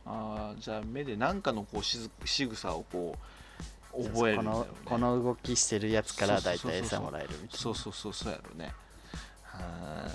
[0.07, 3.16] あーじゃあ目で何かのこうしず仕草をこ
[3.94, 6.90] う覚えるね、このこの動きしてるやつからだいそうそうそうそう。
[6.90, 7.51] たい餌もらえるみたいな。
[7.57, 8.72] そうそうそうそうやろうね。
[9.42, 9.59] は
[10.07, 10.09] あ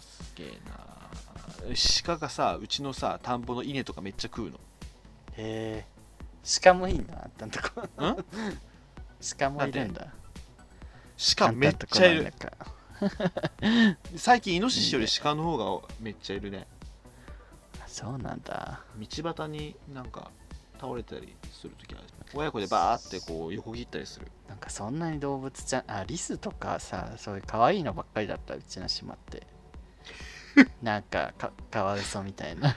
[0.00, 0.82] すげえな。
[2.04, 4.58] 鹿がさうちのさ田んぼの稲とかめっちゃ食うの。
[5.36, 5.86] へえ
[6.62, 7.82] 鹿もいいなあんたんとこ。
[7.82, 7.86] ん？
[9.38, 10.06] 鹿もいるんだ。
[11.36, 12.32] 鹿めっちゃいる。
[14.16, 16.66] 最近イノシシより鹿の方がめっちゃいるね。
[16.80, 16.81] あ
[17.92, 18.80] そうなんだ。
[18.98, 20.30] 道端になんか
[20.80, 24.28] 倒れたりするときある親子でバーってこう横切ったりする。
[24.48, 29.46] なんかそんなに動物ちゃんあリスとかさそういう可愛いのばっかりだったうちの島って。
[30.82, 32.74] なんかかカワウソみたいな。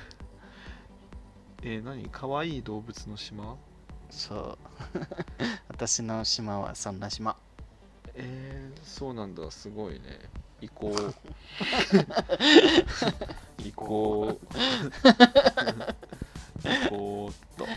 [1.61, 2.09] えー、何？
[2.09, 3.55] かわいい動物の島？
[4.09, 4.57] そう。
[5.69, 7.37] 私の島はそんな島。
[8.15, 9.49] えー、そうなんだ。
[9.49, 10.29] すごいね
[10.67, 11.13] 行こう。
[13.63, 14.47] 行こう。
[16.65, 17.67] 行こうっと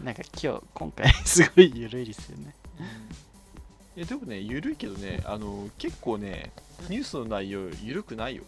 [0.00, 2.54] なんか今日今回すごいゆるいですよね。
[3.96, 6.52] いやでもねゆるいけどねあの結構ね
[6.88, 8.44] ニュースの内容ゆるくないよ。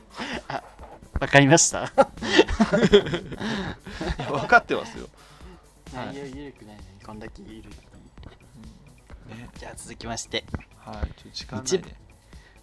[1.20, 1.92] わかりました。
[4.28, 5.08] 分かってますよ、
[5.94, 6.06] はい。
[6.08, 7.72] 内容ゆるくないのにこんだけゆるい
[9.34, 9.48] ね。
[9.58, 10.44] じゃあ続きまして
[10.84, 11.96] はいちょ時間ないね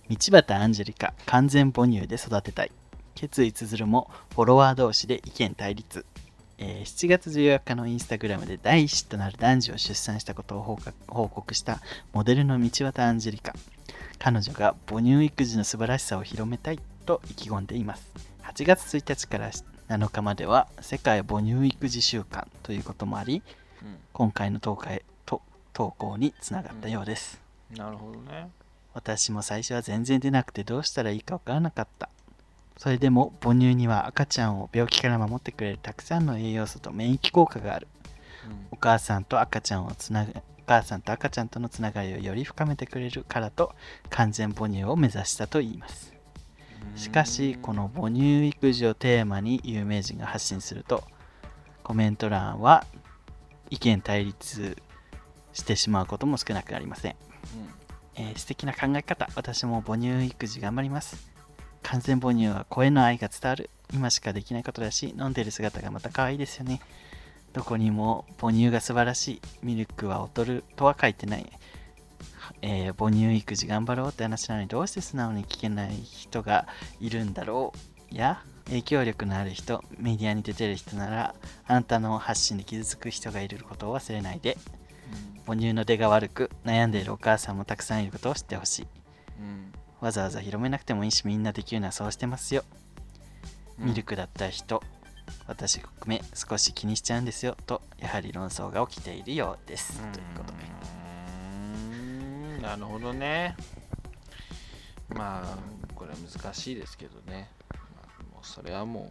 [0.09, 2.72] 道端アンジェリカ完全母乳で育てたい。
[3.15, 6.05] 決意綴るもフォロワー同士で意見対立、
[6.59, 11.82] えー7月14日のインスタグラムで第一子となる男児を出産したことを報告した
[12.13, 13.53] モデルの道端アンジェリカ。
[14.20, 18.11] 彼女が母乳育児の素晴らしさを広めたいと意気込んでいます。
[18.43, 19.51] 8月1日から
[19.89, 23.41] 7日までは世界母乳育児週間ということもあり
[23.82, 23.97] うん。
[24.13, 24.86] 今回の投稿
[25.26, 25.41] と
[25.74, 27.39] 投稿につながったようです、
[27.76, 28.49] なるほどね。
[28.93, 32.09] 私も最初は全然出なくてどうしたらいいかわからなかった。
[32.78, 37.88] それでも母乳には赤ちゃんを病気から守ってくれるたくさんの栄養素と免疫効果がある。
[38.72, 43.74] お母さんと赤ちゃんをつなぐお母さんと赤ちゃんとのつながりをより深めてくれるからと
[44.09, 46.13] 完全母乳を目指したといいます。
[46.95, 51.03] しかしこの母乳育児をテーマに有名人が発信すると
[51.84, 52.86] コメント欄は
[53.70, 54.78] 意見対立
[55.53, 57.15] してしまうことも少なくありません
[58.18, 61.32] えー素敵な考え方私も母乳育児頑張ります。
[61.84, 63.70] 完全母乳は声の愛が伝わる。
[63.93, 66.82] 今しかできないことだし飲んでる姿がまた可愛いですよね。
[67.53, 69.41] どこにも母乳が素晴らしい。
[69.63, 71.49] ミルクは劣るとは書いてない、
[72.61, 76.68] えー母乳育児頑張ろうって話なのにどうして素直に聞けない人が
[76.99, 77.72] いるんだろ
[78.11, 78.15] う。
[78.15, 81.36] や影響力のある人メディアに出てる人なら
[81.68, 84.57] あなたの発信で傷つく人がいることを忘れないで。
[85.45, 88.88] 母乳の出が悪く悩んでいるお母さんもたくさんいることを知ってほしい。
[89.39, 89.72] うん。
[90.01, 92.64] わざわざ広めなくてもいいしみんなできるのはそうしてますよ、
[93.80, 93.86] うん。
[93.88, 94.84] ミルクだった人。
[95.45, 97.58] 私含め少し気にしちゃうんですよ。
[97.66, 100.60] とやはり論争が起きているようです、ということで。
[102.62, 103.55] なるほどね。
[105.10, 105.58] まあ
[105.95, 109.10] これは難しいですけどね、まあ、もうそれはもうも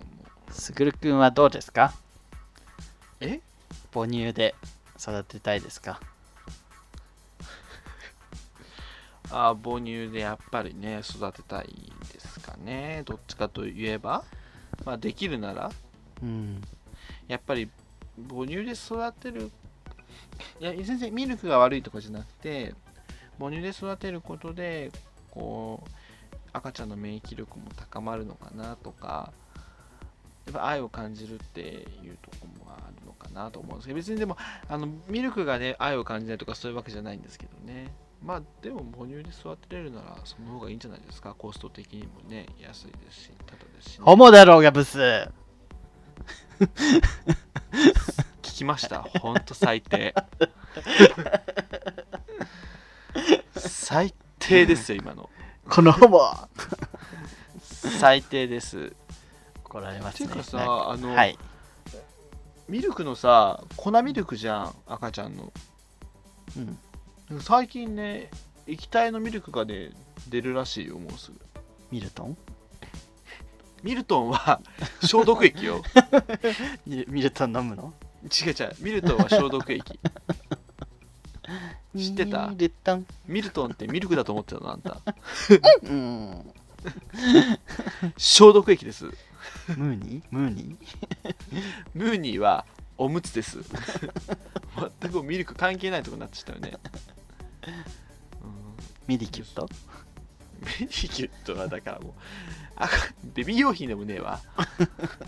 [0.48, 0.52] う。
[0.52, 1.92] すぐるくんはどうですか？
[3.20, 3.40] え？
[3.92, 4.54] 母乳で
[4.98, 6.00] 育てたいですか？
[9.30, 13.02] あ母乳でやっぱりね育てたいですかね。
[13.04, 14.24] どっちかといえば
[14.84, 15.70] まあできるなら
[16.22, 16.62] うん。
[17.28, 17.68] やっぱり
[18.28, 19.50] 母乳で育てる
[20.60, 22.74] いや全然ミルクが悪いとかじゃなくて
[23.38, 24.90] 母乳で育てることで
[25.30, 29.32] こう赤ちゃんの免疫力も高まるのかなとか
[30.46, 32.78] やっぱ愛を感じるっていうところもあ
[33.36, 34.36] なと思うんですけど別にでも
[34.68, 37.92] あのミルクがね愛を感じないとかそういうわけじゃないんですけどね。
[38.24, 41.34] まあでも母乳で育てれるならその方がいいんじゃないですか。
[41.34, 44.98] コスト的にもね安いですしただですしね、ホモだろうがブス。
[48.42, 49.02] 聞きました。
[49.02, 50.14] ほんと最低。
[53.56, 55.28] 最低ですよ今の。
[55.68, 56.20] このホモ。
[57.60, 58.94] 最低です。
[59.64, 60.28] 怒られますね。
[60.28, 61.38] ていうかさあのはい
[62.68, 65.52] ミルクのさ粉ミルクじゃん赤ちゃんの。
[66.56, 66.60] う
[67.34, 67.40] ん。
[67.40, 68.30] 最近ね
[68.66, 69.90] 液体のミルクがね
[70.28, 71.38] 出るらしいよもうすぐ。
[71.90, 72.36] ミルトン？
[73.82, 74.60] ミルトンは
[75.02, 75.82] 消毒液よ。
[76.86, 77.94] ミ ルミルトン飲むの？
[78.24, 80.00] 違う違うミルトンは消毒液。
[81.96, 82.48] 知ってた？
[82.48, 83.06] ミルトン。
[83.26, 85.00] ミルトンってミルクだと思ってたのあんた。
[85.82, 86.52] うん。
[88.16, 89.06] 消毒液です
[89.76, 90.24] ムーニー？
[90.30, 91.34] ムーニー？
[91.94, 92.64] ムーニーは
[92.98, 93.58] おむつです。
[95.00, 96.72] 全くミルク関係ないとこになってきたよね、
[99.06, 99.62] ミディキュット？
[99.62, 99.68] うん、
[100.64, 102.12] メディキュットはだからもう
[102.76, 102.88] あ
[103.34, 104.40] ベビー用品でもねえわ。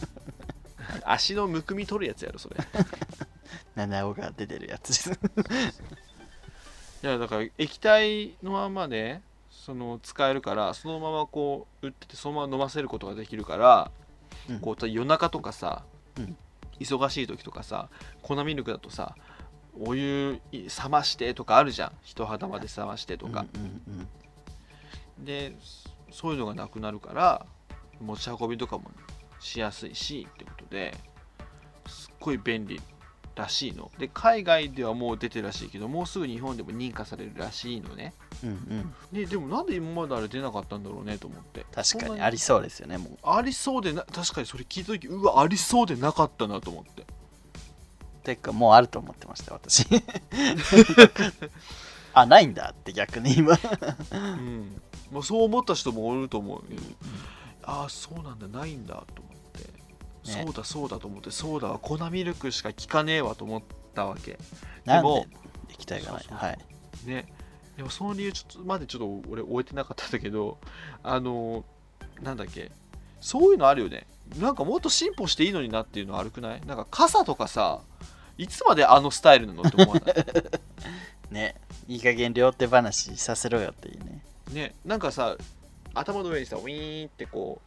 [1.05, 2.57] 足のむくみ取るやつやろそれ。
[3.77, 4.89] 七尾が出てるやつ。
[4.89, 5.11] です
[7.03, 14.08] いやだから液体のままねその使えるからそのままこう売っててそのまま飲ませることができるから、うん
[14.61, 15.85] こう夜中とかさ、
[16.17, 16.37] うん。
[16.81, 17.89] 忙しい時とかさ
[18.23, 19.17] 粉ミルクだとさ
[19.81, 21.93] お湯冷ましてとかあるじゃん。
[22.03, 23.47] 人肌まで冷ましてとか、
[25.19, 25.57] で
[26.13, 27.47] そういうのがなくなるから
[28.01, 28.93] 持ち運びとかも
[29.41, 30.95] しやすいしってことで
[31.89, 32.81] すっごい便利
[33.35, 33.91] らしいの。
[33.99, 38.15] で海外ではもう出てるらしいけどもうすぐ日本でも認可されるらしいのね
[38.45, 38.57] うんうん。
[39.13, 41.67] うんねでもなんで今まであれ出なかったんだろうねと思って。
[41.73, 43.19] 確かにありそうですよねもう。
[43.23, 47.07] ありそうでな確かにそれ聞いた時うわありそうでなかったなと思って。
[48.23, 49.87] てかもうあると思ってました私。
[52.15, 53.59] あないんだって逆に今。
[54.13, 54.81] うん。
[55.11, 56.83] もうそう思った人もおると思うけど
[57.63, 60.45] ああそうなんだないんだと思って、ね。
[60.45, 63.63] そうだそうだと思ってそうだわ粉ミルクしか効かねえわと思っ
[63.95, 64.39] たわけ。
[64.85, 65.27] なんも
[65.69, 66.59] で液体がないはい。
[67.07, 67.27] ね
[67.79, 70.59] でもその理由ちょっとまでちょっと俺終えてなかったんだけど
[71.05, 71.65] あの
[72.21, 72.71] なんだっけ
[73.21, 74.07] そういうのあるよね。
[74.39, 76.61] なんかもっと進歩していいのになっていうの悪くない？
[76.67, 77.81] なんか傘とかさ
[78.37, 80.15] いつまであのスタイルなのって思わない？
[81.33, 81.55] ね。
[81.87, 84.23] いい加減両手話させろよっていうね。
[84.53, 84.75] ね。
[84.85, 85.37] なんかさ
[85.95, 87.63] 頭の上にさウィーンってこ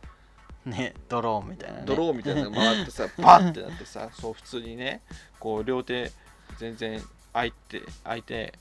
[0.66, 0.94] うね。
[1.10, 5.02] ドローンみたいな、ね、ドローンみたいなのが回ってさ パッてなってさそう普通にね
[5.40, 6.12] こう両手
[6.58, 7.02] 全然
[7.34, 8.54] 空いて空いて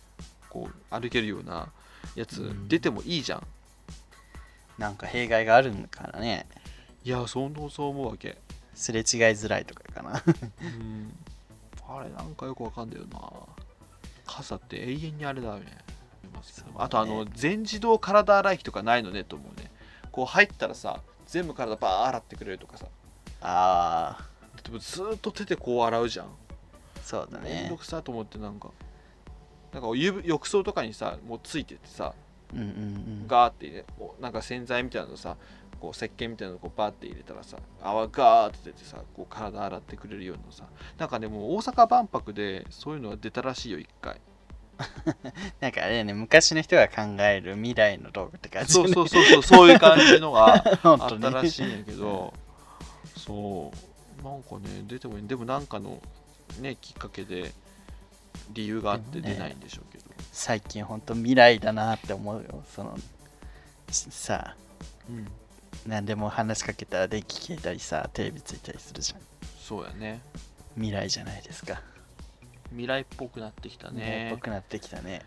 [0.50, 1.68] こう歩けるような
[2.14, 2.68] やつうん。
[2.68, 3.46] 出てもいいじゃん、
[4.76, 6.46] なんか弊害があるのからね。
[7.04, 8.36] いやそうそう思うわけ。
[8.74, 10.22] すれ違いづらいとかかな。
[10.26, 11.14] うん。
[11.88, 13.20] あれなんかよくわかんないよな。
[14.26, 15.64] 傘って永遠にあれだよね。
[15.64, 15.72] ね。
[16.76, 19.70] あとあの全自動体洗い機とかないのねと思うね。
[20.12, 22.86] こう入ったらさ全部体バー洗ってくれるとかさ。
[23.42, 24.24] ああ
[24.62, 26.26] でもずーっと手でこう洗うじゃん。
[27.02, 27.62] そうだね。
[27.62, 28.70] めんどくさと思ってなんか
[29.72, 32.14] なんか浴浴槽とかにさもうついててさ
[32.52, 33.24] うんうんうん。
[33.28, 35.36] ガーって入れこうなんか洗剤みたいなのさ
[35.80, 40.64] こう石鹸みたいなのこうバーって入れたらさ泡ガーって出てさこう体洗ってくれるようなさ。
[40.98, 44.20] なんかねもう大阪万博でそういうのが出たらしいよ一回。
[45.60, 52.32] なんかあれだね昔の人が考える未来の道具って感じ、ね、そうそうそうそうそういう感じのが 本あったらしいんやけど
[53.16, 54.24] そう。
[54.24, 55.26] なんかね出てもいい。
[55.26, 56.00] でもなんかの
[56.60, 57.52] ねきっかけで
[58.52, 62.62] 理由があって出ないんでしょうけど、最近本当未来だなって思うよ。
[62.74, 62.98] その
[63.90, 64.56] しさ
[65.08, 65.26] うん。
[65.86, 69.20] 何でも話しかけたら電気消えたりさテレビついたりするじゃん。
[69.58, 70.20] そうやね。
[70.74, 71.80] 未来じゃないですか。
[72.70, 74.30] 未来っぽくなってきたね。
[74.32, 75.22] っぽくなってきたね。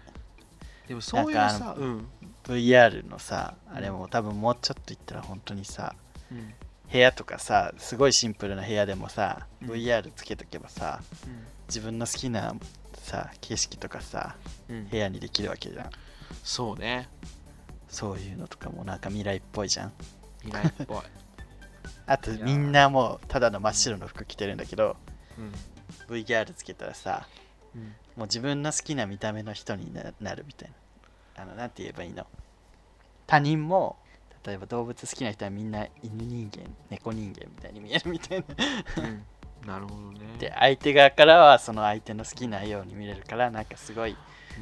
[0.88, 2.08] でもそういうさうん、
[2.44, 5.96] VR のさあれも多分もうちょっといったら本当にさ
[6.30, 6.54] うん、
[6.92, 9.72] 部屋とかさすごいシンプルな部屋でもさ、うん。
[9.72, 11.02] VR つけとけばさ
[11.68, 12.56] 自分の好きな
[13.04, 14.36] さ景色とかさ
[14.70, 14.88] うん。
[14.90, 15.90] 部屋にできるわけじゃん。
[16.44, 17.10] そうね。
[17.90, 19.94] そういうのとかもなんか未来っぽいじゃん。
[20.42, 20.98] 未来っぽい、
[22.08, 24.98] あとみんなもうただの真っ白の服着てるんだけど
[25.38, 26.16] うん。
[26.16, 27.28] VR つけたらさ
[27.76, 27.82] うん。
[27.84, 30.70] もう自分の好きな見た目の人にななるみたい
[31.36, 31.44] な。
[31.44, 32.26] あのなんて言えばいいの？
[33.28, 33.98] 他人も
[34.46, 38.44] 例えば動物好きな人はみんな犬人間猫人間みたいに見えるみたい
[38.98, 39.04] な。
[39.04, 39.26] うん
[39.66, 40.20] なるほどね。
[40.40, 44.16] で相手側からはその相手の好きなように見れるからなんかすごい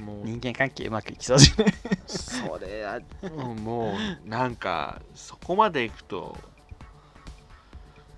[0.04, 0.26] もう。
[0.26, 1.74] 人間関係うまくいきそうじゃない？
[2.08, 3.96] それあうんも
[4.26, 6.38] うなんかそこまでいくと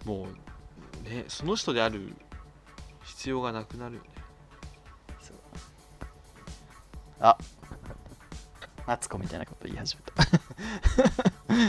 [0.06, 0.28] も
[1.06, 2.14] うねその人である
[3.04, 4.10] 必要がなくなるよね。
[5.22, 5.38] そう。
[7.20, 7.38] あ
[8.86, 10.14] マツコみたいなこと言い始めた。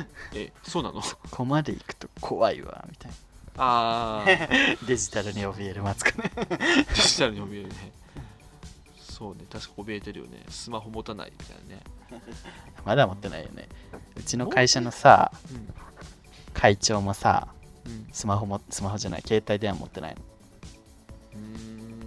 [0.34, 1.00] えそうなの？
[1.00, 3.12] ここまで行くと怖いわみたい
[3.56, 4.36] ああな
[4.86, 6.30] デジタルに怯えるマツコね。
[6.48, 7.92] デジタルに怯えるね。
[8.98, 10.44] そうね確か怯えてるよね。
[10.48, 11.82] スマホ持たないみたいなね。
[12.84, 13.68] まだ持ってないよね。
[14.16, 15.74] うちの会社のさうん。
[16.52, 17.48] 会長もさ
[17.86, 18.08] うん。
[18.12, 19.22] スマホもスマホじゃない。
[19.22, 20.20] 携帯電話持ってないの。
[21.34, 21.38] うー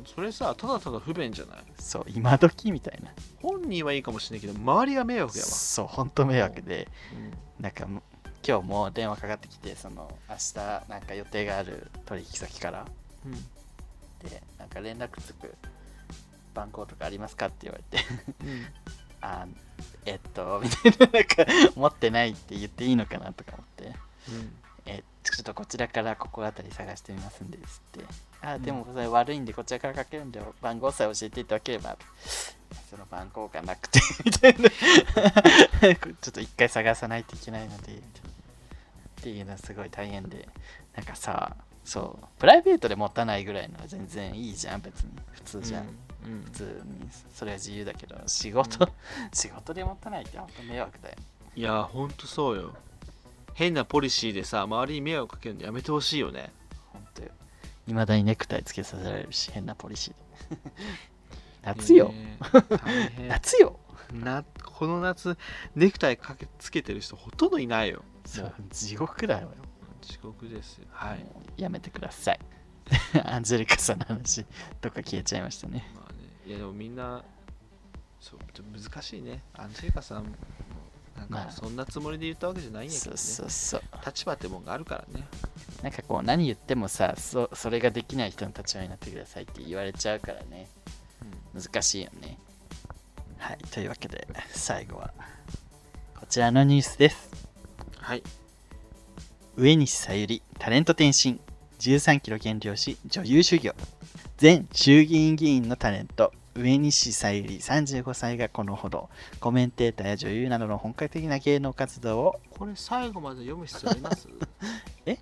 [0.02, 1.64] んそれさただただ不便じゃない？
[1.80, 3.12] そう今時みたいな。
[3.42, 6.90] 本人はいいかもしれないけど周りが迷惑やわ、そう本当迷惑で。
[7.14, 7.16] う
[7.62, 7.64] ん。
[7.64, 8.04] なんかも
[8.48, 10.56] 今日も電話かかってきてその明日
[10.90, 12.86] なんか予定がある取引先から。
[13.26, 13.34] うん。
[14.30, 15.54] でなんか連絡つく
[16.54, 18.06] 番号とかありますかって言われて。
[18.42, 18.66] うん。
[19.20, 19.46] あ
[20.06, 23.94] えっとみたいななんか持ってないって言っていいのかなとか思って。
[24.86, 28.06] えちょっとこちらからここあたり探してみますんでつって。
[28.42, 31.98] あでもそれ悪いんでこちらからかけるんで番号さえ教えていただければ。
[32.90, 34.70] その番号がなくてみたいな。
[36.22, 38.27] ちょっと一回探さないといけないのでみたいな
[39.20, 40.48] っていうのはすごい大変で
[40.96, 45.12] なんかさそうプライベートで持たないぐらいのは全然いいじゃん別に。
[45.32, 45.84] 普通じゃん、
[46.26, 46.42] うん。
[46.44, 48.90] 普通にそれは自由だけど仕事、
[49.34, 51.16] 仕事で持たないって本当迷惑だよ
[51.56, 52.74] いやほんとそうよ。
[53.54, 56.52] 変なポリシーでさ周りに迷惑かけるのやめてほしいよね。
[56.92, 57.30] 本当よ。
[57.88, 60.56] いまだにネクタイつけさせられるし変なポリシー。
[60.56, 60.60] で
[61.64, 63.28] 夏よ、ねえ 大変。
[63.30, 63.80] 夏よ
[64.14, 65.38] なこの夏
[65.76, 68.54] ネクタイかけつけてる人ほとんどいないよそう。
[68.70, 69.50] 地獄だよ。
[70.04, 70.86] 遅刻ですよ。
[70.92, 71.26] はい。
[71.58, 72.40] やめてください。
[73.24, 74.46] アンジェリカさんの話
[74.82, 75.92] どっか消えちゃいましたね。
[75.96, 76.20] まあね。
[76.46, 77.24] いやでもみんな
[78.20, 79.44] そうちょっと難しいね。
[79.54, 80.36] アンジェリカさんも
[81.18, 81.46] なんまあ。
[81.46, 83.18] かそんなつもりで言ったわけじゃないんやけどね。
[83.18, 84.06] そうそうそう。
[84.06, 85.28] 立場ってもんがあるからね。
[85.82, 90.68] なんかこう何言ってもさそそれができない人の立場になってくださいって言われちゃうからね。
[91.54, 92.38] 難しいよね。
[93.38, 93.58] はい。
[93.72, 95.14] というわけで最後は
[96.16, 97.37] こちらのニュースです
[98.08, 98.24] はい。
[99.58, 101.42] 上西さゆりタレント転身。
[101.80, 103.74] 13キロ減量し女優修行。
[104.42, 106.32] 前衆議院議員のタレント。
[106.56, 109.10] 上西さゆり35歳がこのほど。
[109.42, 112.40] コメンテーターや女優などの本格的な芸能活動を。
[112.58, 114.30] これ最後まで読む必要あります？
[115.06, 115.18] え？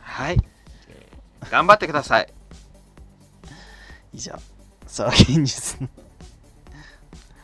[0.00, 0.36] はい、
[0.88, 2.32] えー頑張ってください。
[4.14, 4.32] 以上。
[4.86, 5.88] そういうニュースの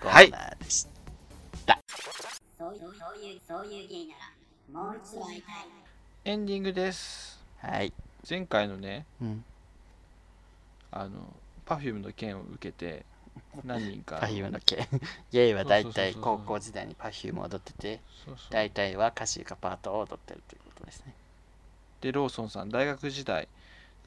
[0.02, 0.95] コはいーナーでしそういう
[3.06, 5.54] そういうそういう芸ならもう一度会いたい。
[6.24, 7.38] エンディングです。
[7.62, 7.92] たはい、
[8.28, 9.44] 前回のねうん、
[10.90, 11.32] あの
[11.64, 13.04] Perfume の件を受けて
[13.64, 14.88] 何人か Perfume の系
[15.30, 18.00] ゲイは大体高校時代に Perfume を踊ってて
[18.50, 21.14] 大体はかしゆかパートを踊ってるということですね。
[22.00, 23.46] でローソンさん大学時代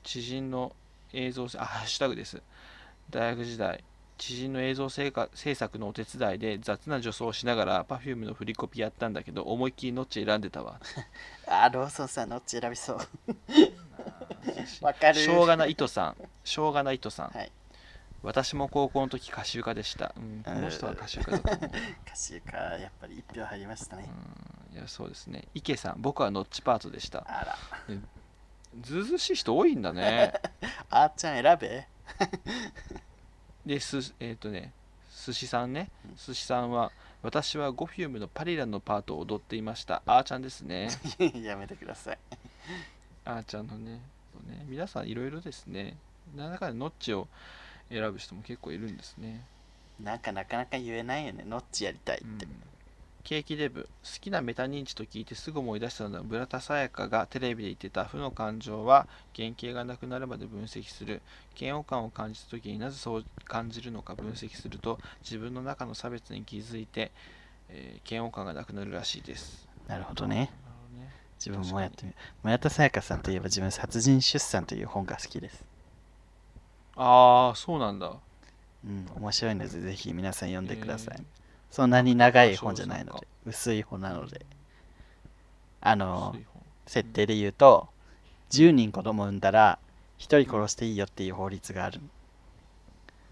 [0.03, 0.75] 知人の
[1.13, 2.41] 映像あハッシュタグです。
[3.09, 3.81] 大学時代
[4.19, 10.79] 知人の映像制作制作のお手伝いで雑な女装をしながら Perfume の振りコピやったんだけど思いっきりのっち選んでたわ。
[11.47, 12.99] あーローソンさんのっち選びそう。
[14.81, 15.15] わかる。
[15.15, 16.15] しょうがな糸さん。
[16.43, 17.51] しょうがな糸さん、はい。
[18.21, 21.71] 私も高校の時歌集家でした、うん、この人は歌集家だと思う
[22.05, 24.09] 歌手かやっぱり一票入りましたね、
[24.73, 25.47] いやそうですね。
[25.53, 27.25] 池さん僕はノッチパートでした。
[27.25, 27.57] あら。
[28.81, 30.33] ずうずうしい人多いんだね。
[30.91, 31.87] あーちゃん選べ
[33.69, 34.73] ですえっ、とね
[35.27, 35.91] 寿司さんね。
[36.25, 36.91] 寿司さんは
[37.21, 40.01] 私はゴフュームのパリランのパートを踊っていました。
[40.07, 40.89] あーちゃんですね。
[41.43, 42.17] やめてください。
[43.25, 44.01] あーちゃんのね
[44.47, 45.97] ね皆さんいろいろですね。
[46.35, 47.27] 何らかでノッチを
[47.91, 49.45] 選ぶ人も結構いるんですね。
[49.99, 51.43] なんかなかなか言えないよね。
[51.45, 61.21] ノッチやりたいって、ケーキデブ好きなメタ認知と聞いてすぐ思い出したのは村田沙耶香がテレビで言ってた負の感情は原型がなくなるまで分析する。
[61.59, 67.11] 嫌悪感を感じた時になぜそう感じるのか分析すると自分の中の差別に気づいて、
[67.69, 69.67] えー嫌悪感がなくなるらしいです。
[69.87, 70.35] なるほどね。
[70.35, 70.49] なる
[70.89, 71.13] ほどね。
[71.37, 72.15] 自分もやってみる。
[72.43, 75.63] 村田沙耶香さんといえば自分殺人出産という本が好きです。
[76.95, 78.13] ああそうなんだ。
[78.85, 81.38] うん面白いのでぜひ皆さん読んでください、えー
[81.71, 84.45] そんなに長い本じゃないので薄い本なので。
[85.81, 86.35] あの
[86.85, 87.87] 設定で言うと
[88.49, 89.79] 10人子供産んだら
[90.17, 92.01] 1人殺していいよっていう法律がある。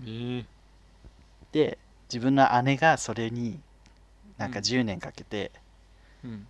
[0.03, 0.45] えー
[1.51, 1.77] で
[2.09, 3.59] 自分の姉がそれに
[4.37, 4.65] なんかうん。
[4.65, 5.51] 10年かけて
[6.23, 6.47] うん。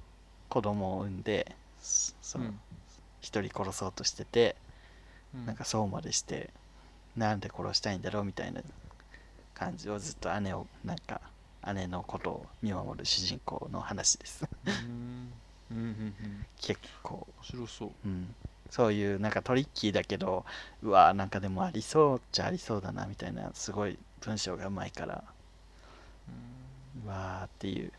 [0.50, 2.60] 子供を産んでそそのうん。
[3.22, 4.56] 1人殺そうとしてて
[5.34, 5.46] うん。
[5.46, 6.52] なんかそうまでして
[7.16, 8.62] なんで殺したいんだろうみたいな
[9.54, 11.22] 感じをずっと姉をなんか
[11.74, 14.48] 姉のことを見守る主人公の話です。
[16.62, 17.92] 結構、面白そう。
[18.06, 18.34] うん、
[18.70, 20.46] そういうなんかトリッキーだけど
[20.82, 25.24] うわなんかでもありそうっちゃありそうだなみたいなすごい文章がうまいから
[27.06, 27.92] うわーっていう。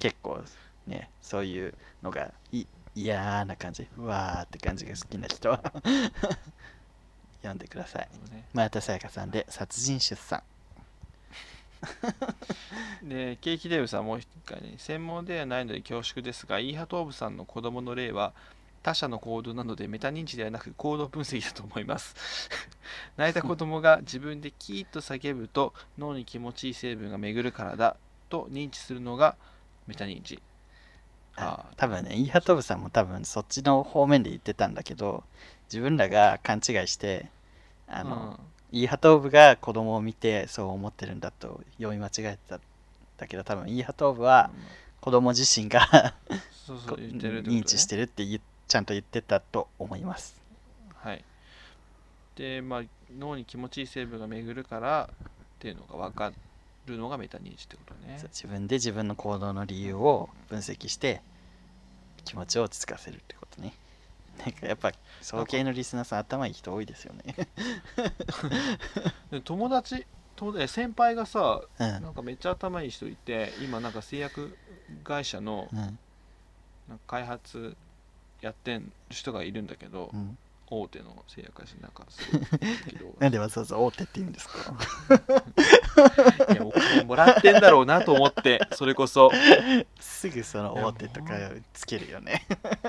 [0.00, 0.42] 結構
[0.86, 3.86] ねそういうのがい嫌な感じ。
[3.96, 5.62] うわーって感じが好きな人は。
[7.40, 8.08] 読んでください。
[8.26, 8.44] うんね。
[8.52, 10.42] 前田沙耶香さんで殺人出産
[13.02, 18.32] でケーキデブさんもう一回ね専門ではないので恐縮ですがイーハトーブさんの子供の例は
[18.82, 22.48] 他者の行動なのでメタ認知ではなく行動分析だと思います。
[23.16, 27.96] 泣いた子供が自分でキーッと叫ぶと脳に気持ちいい成分が巡るからだ
[28.28, 29.36] と認知するのが
[29.86, 30.42] メタ認知。
[31.36, 35.24] あ多分ねイーハトブさんも多分そっちの方面で言ってたんだけど
[35.64, 37.30] 自分らが勘違いして
[37.86, 38.38] あの、
[38.72, 42.60] イーハトーブが子供を見てそう思ってるんだと読み間違えてたん
[43.18, 44.50] だけど多分イーハトーブは
[45.00, 46.14] 子供自身が
[46.66, 50.42] そうそこう言ってるってことね認知してるってちゃんと言ってたと思います
[51.02, 51.24] はい。
[52.36, 52.82] で、まあ、
[53.18, 56.32] 脳に気持ちいい成分が巡るからっていうのが分か
[56.86, 58.18] るのがメタ認知ってことね。
[58.22, 61.20] 自分で自分の行動の理由を分析して
[62.24, 63.74] 気持ちを落ち着かせるってことね
[64.38, 67.34] なんかやっぱ総系のリスナーさん頭いい人多いですよね。
[69.30, 70.06] で 友達
[70.66, 71.88] 先輩がさ、うん。
[72.02, 74.56] なんかめっちゃ頭いい人いて、今なんか製薬
[75.04, 75.78] 会社のうん。
[75.78, 75.98] なんか
[77.06, 77.76] 開発
[78.40, 80.36] やってん人がいるんだけど、うん。
[80.74, 82.42] 大手の製薬会社なんかすごい
[83.20, 84.74] なんでわざわざ大手って言うんですか？
[86.50, 89.30] いやお金もらってんだろうなと思ってそれこそ。
[90.00, 91.34] すぐその大手とか
[91.74, 92.46] つけるよね。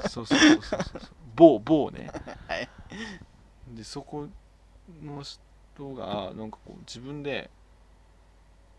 [0.09, 1.01] そうそうそうそうそう
[1.35, 2.11] 某某ね
[2.47, 2.69] はい。
[3.75, 4.27] でそこ
[5.01, 7.49] の人がなんかこう自分で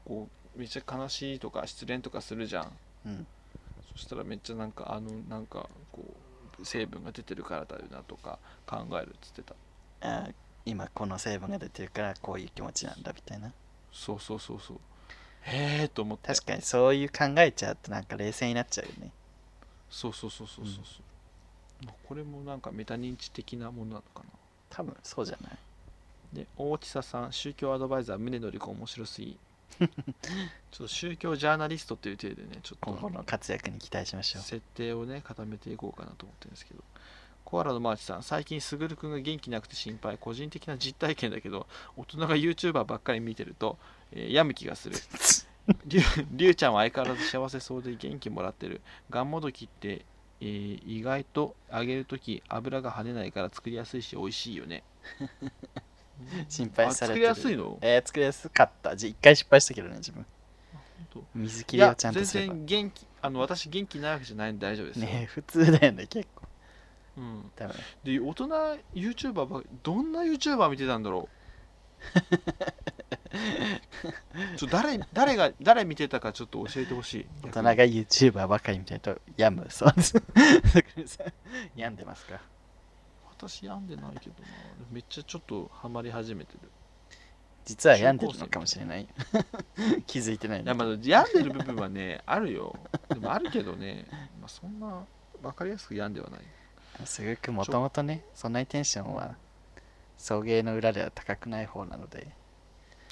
[0.04, 3.26] こうめっちゃ悲しいとか失恋とかするじゃんうん。
[3.92, 6.02] そしたらめっちゃなんかあのなんかこ
[6.60, 9.54] う成分が出てるからだよなとか考えるっつってた
[10.00, 10.28] あ
[10.64, 13.52] 今この成分が出てるからこういう気持ちなんだみたいな。
[13.92, 14.80] そうそうそうそう
[15.42, 19.12] へえと思って確かにそういう考えちゃうとなんか冷静になっちゃうよね。
[19.90, 20.84] そうそうそうそうそうそう、
[22.08, 24.24] これもなんかメタ認知的なものなのかな。
[24.70, 26.36] 多分そうじゃない？
[26.36, 29.36] で大地佐さん宗教アドバイザー宗則子面白すぎ。
[29.78, 29.88] ちょっ
[30.78, 34.42] と宗教ジャーナリストという体でねちょっと今後の活躍に期待しましょう。
[34.42, 36.82] 設定をね固めていこうかなと思ってるんですけど。
[37.44, 40.16] コアラのマーチさん最近すぐるくんが元気なくて心配。
[40.16, 43.76] 個人的な実体験だけど大人が YouTuber ばっかり見てると、
[44.12, 44.96] えー病む気がする。
[46.32, 48.80] りゅうちゃんは相変わらず幸せそうで元気もらってる。
[49.10, 50.06] がんもどきって、
[50.40, 54.82] えー意外と揚げるとき油が跳ねないから作りやすいし美味しいよね
[56.48, 57.28] 心配されてる。
[57.30, 57.78] あ作りやすいの？
[57.80, 58.94] えー、作りやすかった。
[58.96, 60.24] じゃ一回失敗したけどね、自分。
[61.12, 62.54] 当水切りをちゃんと全すれば。
[62.54, 66.42] 然元気あの私元気ないわけじゃないんで大丈夫ですよ、ね普通だよね、結構。
[67.16, 67.50] うん、
[68.04, 68.46] で大人
[68.94, 71.43] YouTuber ばどんな YouTuber 見てたんだろう？
[74.56, 77.26] ちょ誰誰が誰見てたかちょっと教えてほしい。
[77.42, 79.70] 大人が YouTuber ばかり見てると病む。
[79.70, 80.14] そうです。
[81.74, 82.40] 病んでますか。
[83.30, 84.48] 私病んでないけどな。
[84.90, 86.70] めっちゃちょっとハマり始めてる。
[87.64, 89.08] 実は病んでるのかもしれない。
[90.06, 92.76] 気づいてないいやまあ病んでる部分はねあるよ。
[93.08, 94.06] でもあるけどね、
[94.40, 95.04] まあ、そんな
[95.42, 96.40] 分かりやすく病んではない。
[97.06, 99.34] すぐくもともとね、そんなにテンションは
[100.24, 102.28] 送迎の裏では高くない方なので、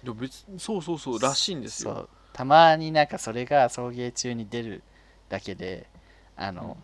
[0.03, 2.09] でも別そうそうそうらしいんですよ。
[2.33, 4.83] たまになんかそれが送迎中に出る
[5.29, 5.87] だけで、
[6.37, 6.79] あの、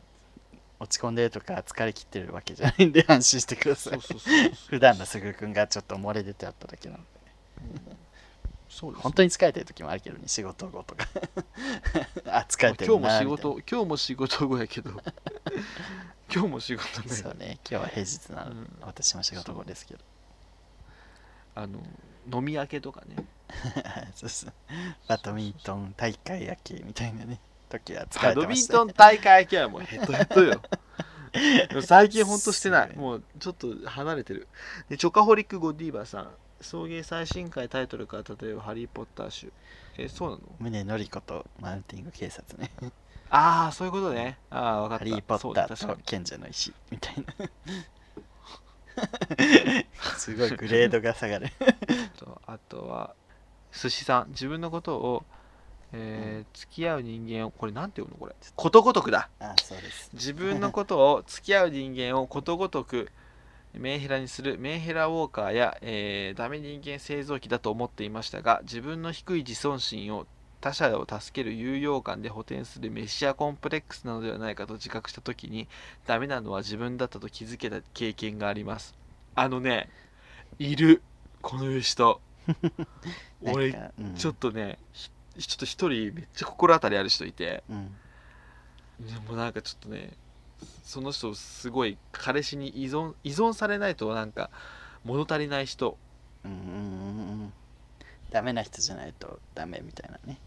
[0.78, 3.92] 落ち込んでるとか疲れ切ってるわけじゃないんで安心してください。
[3.94, 4.02] そう。
[4.02, 4.52] そうそうそう。
[4.68, 7.08] 普段のすぐくんがちょっと漏れ出てあっただけなので、
[8.68, 9.02] そうです。
[9.02, 11.06] 本当に疲れてる時もあるけどね、仕事後とか。
[12.28, 14.90] あ、疲れてる今日も仕事今日も仕事後やけど。
[16.30, 18.68] 今日も仕事後や そうね、今日は平日なので、うん。
[18.82, 20.04] 私も仕事後ですけど。
[21.58, 21.80] あの
[22.32, 23.16] 飲み明けとかね。
[24.14, 24.52] そうそう。
[25.08, 27.40] バドミントン大会明けみたいなね。
[27.68, 30.62] 時は疲バドれてましたミントン大会明けはもうヘトヘトよ。
[31.82, 32.96] 最近ほんとしてない。
[32.96, 34.46] もうちょっと離れてる。
[34.88, 36.30] でチョカホリック・ゴディーバさん。
[36.60, 39.52] 送迎最新回タイトルから例えば「ハリー・ポッター集」
[39.96, 40.36] えそうな
[40.70, 40.72] の？
[40.84, 42.72] 宗則子とマウンティング警察ね。
[43.30, 44.38] ああそういうことね。
[44.50, 45.04] ああ分かった。
[45.04, 47.48] ハリー・ポッターと賢者の石みたいな
[50.16, 51.46] すごいグレードが下がる。
[51.46, 51.50] に
[52.18, 53.14] とあとは
[53.72, 55.24] 寿司さん自分のことを、
[55.92, 58.36] えー付き合う人間をこれなんて読むのこれ？
[58.56, 59.28] ことごとくだ。
[59.40, 60.10] あそうです。
[60.14, 63.10] 自分のことを付き合う人間をことごとく
[63.74, 70.26] メンヘラにするメンヘラウォーカーや、えーダメ人間製造機だと思っていましたが自分の低い自尊心を
[70.60, 75.68] 他者を助ける有用感で補填するメシアコンプレックスなのではないかと自覚した時に
[76.06, 78.94] ダメなのは自分だったと気づけた経験があります。
[79.34, 79.88] あのね
[80.58, 81.02] いる。
[81.40, 82.20] このいう人
[83.42, 84.14] 俺うん。
[84.14, 87.62] ちょっとねひちょっと一人めっちゃ心当たりある人いて。
[87.70, 87.96] うん。
[89.00, 90.14] でもなんかちょっとね
[90.82, 94.50] その人すごい彼氏に依存依存されないとなんか
[95.04, 95.96] 物足りない人。
[96.44, 97.52] うんうんうんうん。
[98.30, 100.38] ダメな人じゃないとダメみたいなね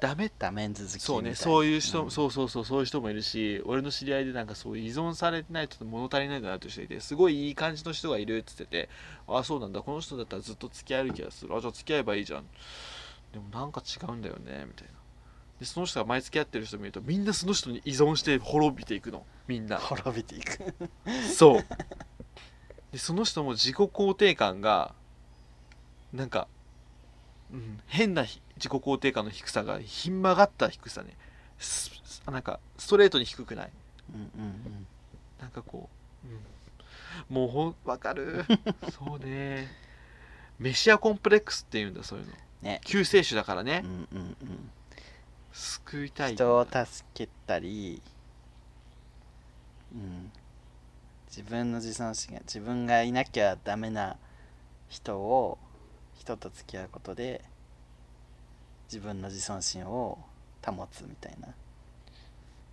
[0.00, 2.10] ダメダメン続きそうねそういう人、ん。
[2.10, 8.88] そうそうそうそういう人もいるし俺の知り合いでなんかそう依存されないと物足りないんだなという人いてすごいいい感じの人がいるっつってて
[9.28, 11.56] あそうなんだこの人だったらずっと付き合える気がする。
[11.56, 12.44] あじゃあ付き合えばいいじゃん。
[13.32, 14.94] でもなんか違うんだよねみたいな。
[15.60, 19.24] でその人が毎月会ってる人見るとみんなその人に依存して滅びていくの。
[19.46, 19.78] みんな。
[19.78, 20.74] 滅びていく。
[21.32, 21.64] そう。
[22.92, 24.94] でその人も自己肯定感が
[26.14, 26.46] なんか、
[27.54, 31.16] うん、変なひ自己肯定感の低さがひん曲がった低さね。
[31.58, 31.92] す
[32.26, 33.70] なんかストレートに低くない。
[34.12, 34.86] うんうんうん
[35.40, 35.88] なんかこ
[36.24, 38.44] う、うん、もうほんわかる。
[38.90, 39.68] そうね。
[40.58, 42.32] メシアコンプレックスっていうんだそういうの。
[42.62, 42.80] ね。
[42.84, 43.82] 救世主だからね。
[43.84, 44.70] うんうんうん。
[45.52, 48.02] 救いたい人を助けたり、
[49.92, 50.32] うん、
[51.28, 54.16] 自分の自尊心が自分がいなきゃダメな
[54.88, 55.58] 人を
[56.24, 57.42] 人と付き合うことで
[58.90, 60.18] 自分の自尊心を
[60.64, 61.48] 保つみたいな。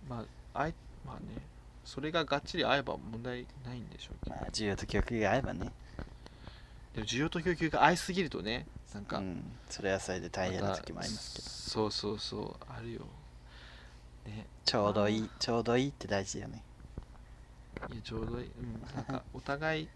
[0.08, 0.24] ま
[0.54, 0.74] ああい
[1.06, 1.42] まあね
[1.84, 4.36] それががっちり合えば問題ないんでしょうけど。
[4.36, 5.70] まあ需要と供給が合えばね、
[6.94, 11.48] でも需要と供給が合いすぎるとねなんか、うん、それはそれで大変な時もありますけど。
[11.48, 13.00] そうそうそうあるよ。
[14.26, 16.62] ねちょうどいいちょうどいいって大事よね。
[17.90, 19.88] いやちょうどいい、うん、なんか お互い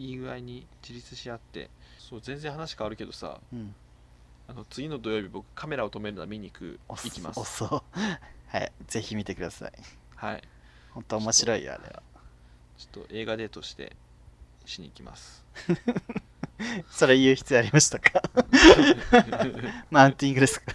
[0.00, 3.74] いい具合に自立し合ってそう全然話変わるけどさうん。
[4.48, 7.38] あの次の土曜日僕カメラを止めるのは見に行く行きます。
[7.38, 9.72] 遅 はいぜひ見てください。
[10.16, 10.42] はい。
[10.92, 12.02] 本当面白いよあれは。
[12.78, 13.94] ちょっと映画デートして
[14.64, 15.44] しに行きます。
[16.90, 18.22] それ言う必要ありましたか？
[19.90, 20.74] マウンティングですか？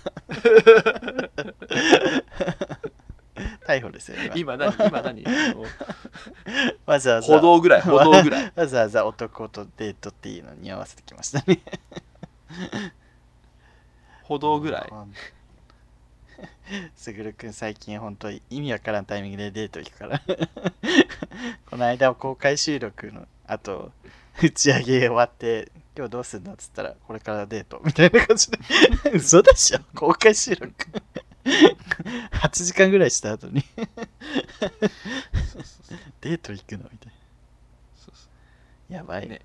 [3.65, 4.53] 逮捕ですよ今。
[4.53, 4.73] 今何？
[4.73, 5.23] 今何？
[6.85, 7.27] わざわざ。
[7.35, 7.81] 歩道ぐらい？
[7.81, 8.51] 歩道ぐらい？
[8.55, 11.59] わざわざ男とデートっていうのに合わせてきましたね。
[14.23, 14.89] 歩道ぐらい？
[16.95, 20.21] すぐるくん最近本当に意味わからんタイミングでデート行くから。
[21.69, 23.91] この間公開収録のあと
[24.41, 26.53] 打ち上げ終わって今日どうすんの？
[26.53, 27.81] っつったらこれからデート。
[27.85, 28.57] みたいな感じで。
[29.13, 29.79] 嘘でしょ？
[29.95, 30.73] 公開収録
[32.31, 33.63] 8時間ぐらいした後に。
[36.21, 36.89] デート行くの？
[36.91, 37.13] みたい
[38.89, 38.97] な。
[38.97, 39.41] やばい、ね。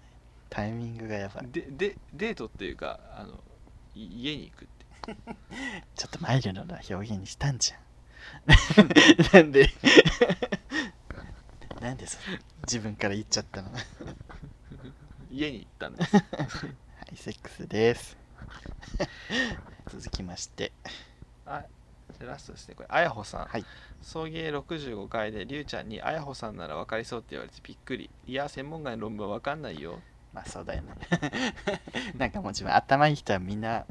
[0.49, 1.49] タイミングがやばい。
[1.51, 3.43] ででデートっていうかあの
[3.95, 4.87] い家に行くって。
[5.95, 7.81] ちょっとマイルドな表現にしたんじゃん。
[9.33, 9.71] なんで？
[11.81, 12.19] なんでそ
[12.63, 13.73] 自分から言っちゃったの？
[13.73, 13.79] は
[15.31, 16.17] 家に行ったんです
[17.13, 18.17] いセックスです。
[19.89, 20.73] 続きまして。
[21.47, 21.65] あ
[22.19, 22.75] でラストですね。
[22.75, 23.45] これあやほさん。
[23.47, 23.65] はい。
[24.03, 28.11] 送迎65回でりゅうちゃんにあやほさんなら分かりそうって言われてびっくり。
[28.27, 30.01] いや専門外の論文は分かんないよ。
[30.33, 30.95] まあそうだよね。
[32.17, 33.85] なんかもう自分頭いい人はみんな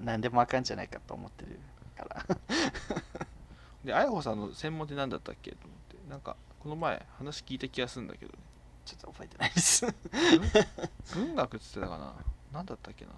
[0.00, 1.58] 何でもあかんじゃないかと思ってる
[1.96, 2.26] から。
[3.84, 6.10] であやほさんの専門って何だったっけと思って。
[6.10, 8.38] なんかこの前話聞いた気がするんだけどね。
[8.84, 9.86] ちょっと覚えてないです。
[11.14, 12.14] 文学っつってたかな。
[12.52, 13.12] 何だったっけな。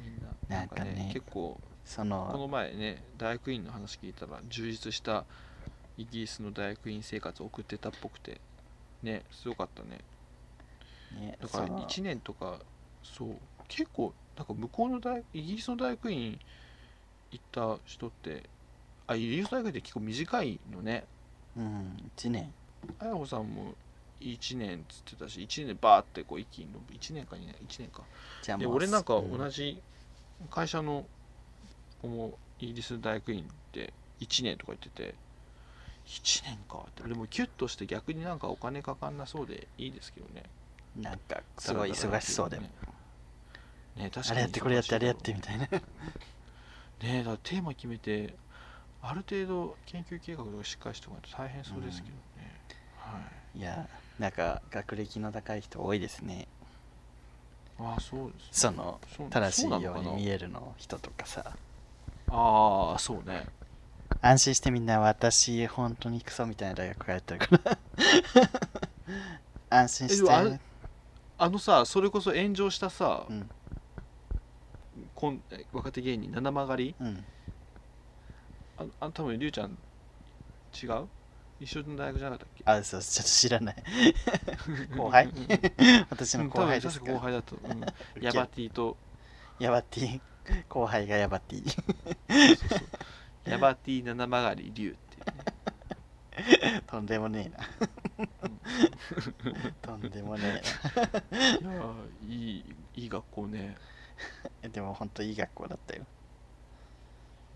[0.00, 0.18] みん
[0.50, 1.10] ななんかね。
[1.12, 1.58] 結構
[1.88, 5.24] そこのの前ね大学院の話聞いたら充実した
[5.96, 8.40] イギリスの大学院生活を送ってたっぽくて
[9.02, 10.00] ねすごかったね。
[11.18, 12.58] ねだからその1年とか
[13.02, 13.36] そう
[13.68, 16.38] 結構なんか向こうの大イギリスの大学院
[17.30, 18.42] 行った人って
[19.06, 21.04] あイギリスの大学院って結構短いのね。
[21.56, 22.52] うん1年。
[22.98, 23.74] あやほさんも
[24.20, 28.02] 1年っつってたし1年でバーってこう一気に伸び1年か2年1年か。
[28.02, 28.06] で
[28.42, 29.38] じゃあもう俺なんかうん。
[29.38, 29.82] 同じ
[30.50, 31.06] 会社の
[32.00, 35.14] 子もイギリスの大学院で1年とか言ってて
[36.06, 37.02] 1年かって。
[37.08, 40.44] でもキュッとして逆になんかお金かかんなそうでいいですけどね。
[40.96, 42.62] なんかすごい忙しそうでも。
[42.62, 42.70] ね
[43.96, 45.68] ね確かにあれやってこれやってあれやってみいたいな。
[45.68, 45.80] ね
[47.18, 48.34] だからテーマ決めて
[49.02, 52.60] ある程度研究計画とかしっかりしておかないと大変そうですけどね、
[52.96, 53.20] は
[53.54, 53.58] い。
[53.58, 53.88] いや
[54.18, 56.48] なんか学歴の高い人多いですね。
[57.78, 61.56] ああそうですそのそう正しいように見えるの人とかさ
[62.30, 63.46] ああそうね。
[64.20, 67.78] 安心してみんな私本当にクソみたいな大学通ってるから。
[69.84, 70.60] 安心しえでもあれて
[71.38, 73.48] あのさそれこそ炎上したさ、うん。
[75.14, 75.42] こん
[75.72, 76.94] 若手芸人七曲がり？
[77.00, 77.24] うん。
[78.78, 79.78] ああ多分りゅうちゃん
[80.82, 81.06] 違う？
[81.60, 82.62] 一緒の大学じゃなかったっけ？
[82.66, 83.76] あそうちょっと知らない。
[84.96, 85.32] 後輩？
[86.10, 87.84] 私の後輩ですか後輩だと、うん、
[88.20, 88.96] ヤバティと。
[89.58, 90.20] ヤバティ
[90.68, 91.68] 後輩がヤバティ。
[91.68, 96.82] そうそうヤバティ七曲がり龍っていうね。
[96.86, 97.66] とんでもねえな。
[99.82, 100.62] とんでもね
[101.60, 102.64] いやーいい
[102.96, 103.76] いい学校ね。
[104.62, 106.04] えなでも本当いい学校だったよ。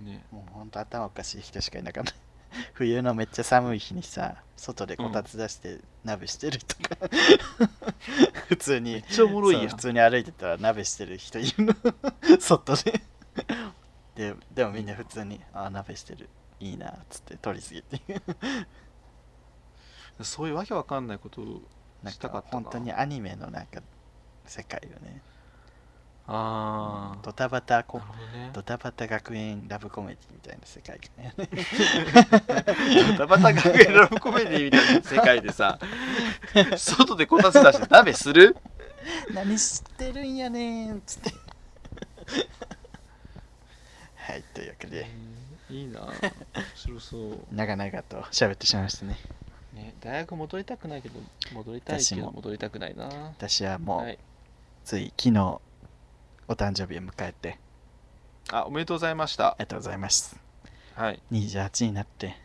[0.00, 0.24] ね。
[0.30, 2.12] もう本当頭おかしい人しかいなかった
[2.74, 6.96] 冬のめっちゃ寒い日にさ外でこたつ出して鍋してるとか、
[8.48, 11.74] 普通にめっちゃおもろいや普通に歩いてたら鍋してる人いるの。
[12.38, 13.00] 外で。
[14.14, 16.28] ででもみんな普通にあ鍋してる。
[16.60, 18.00] いいなっつって取りすぎて。
[20.20, 21.62] そういうわけわかんないことを
[22.02, 22.64] なんしたかったな。
[22.64, 23.82] か本当にアニメのなんか
[24.46, 25.22] 世界よね
[26.26, 28.50] ああドタバタこね。
[28.52, 31.34] ドタバタ学園ラブコメディみたいな世界ね。
[33.18, 35.78] ドタバタ学園ラブコメディみたいな世界でさ
[36.78, 38.56] 外でこたつ出して鍋する？
[39.34, 41.32] 何してるんやねんっつって。
[44.14, 45.10] はいというわけで。
[45.68, 46.00] いいな。
[46.02, 46.12] 面
[46.76, 47.38] 白そう。
[47.50, 49.18] 長々と喋ってしまいましたね。
[49.74, 51.18] ね大学戻りたくないけど
[51.52, 53.06] 戻りたいけど戻りたくないな。
[53.06, 54.18] 私はもう、はい。
[54.84, 55.60] つい昨日
[56.52, 57.58] お誕生日を迎えて。
[58.50, 59.52] あおめでとうございました。
[59.52, 60.36] ありがとうございます。
[60.94, 61.22] はい。
[61.32, 62.36] 28になって。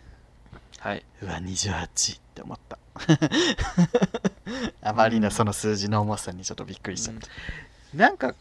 [0.79, 1.03] はい。
[1.21, 2.79] うわ28って思った。
[4.81, 7.27] あまりのその数字の重さにちょっとびっくりしちゃった。
[7.97, 8.34] なんか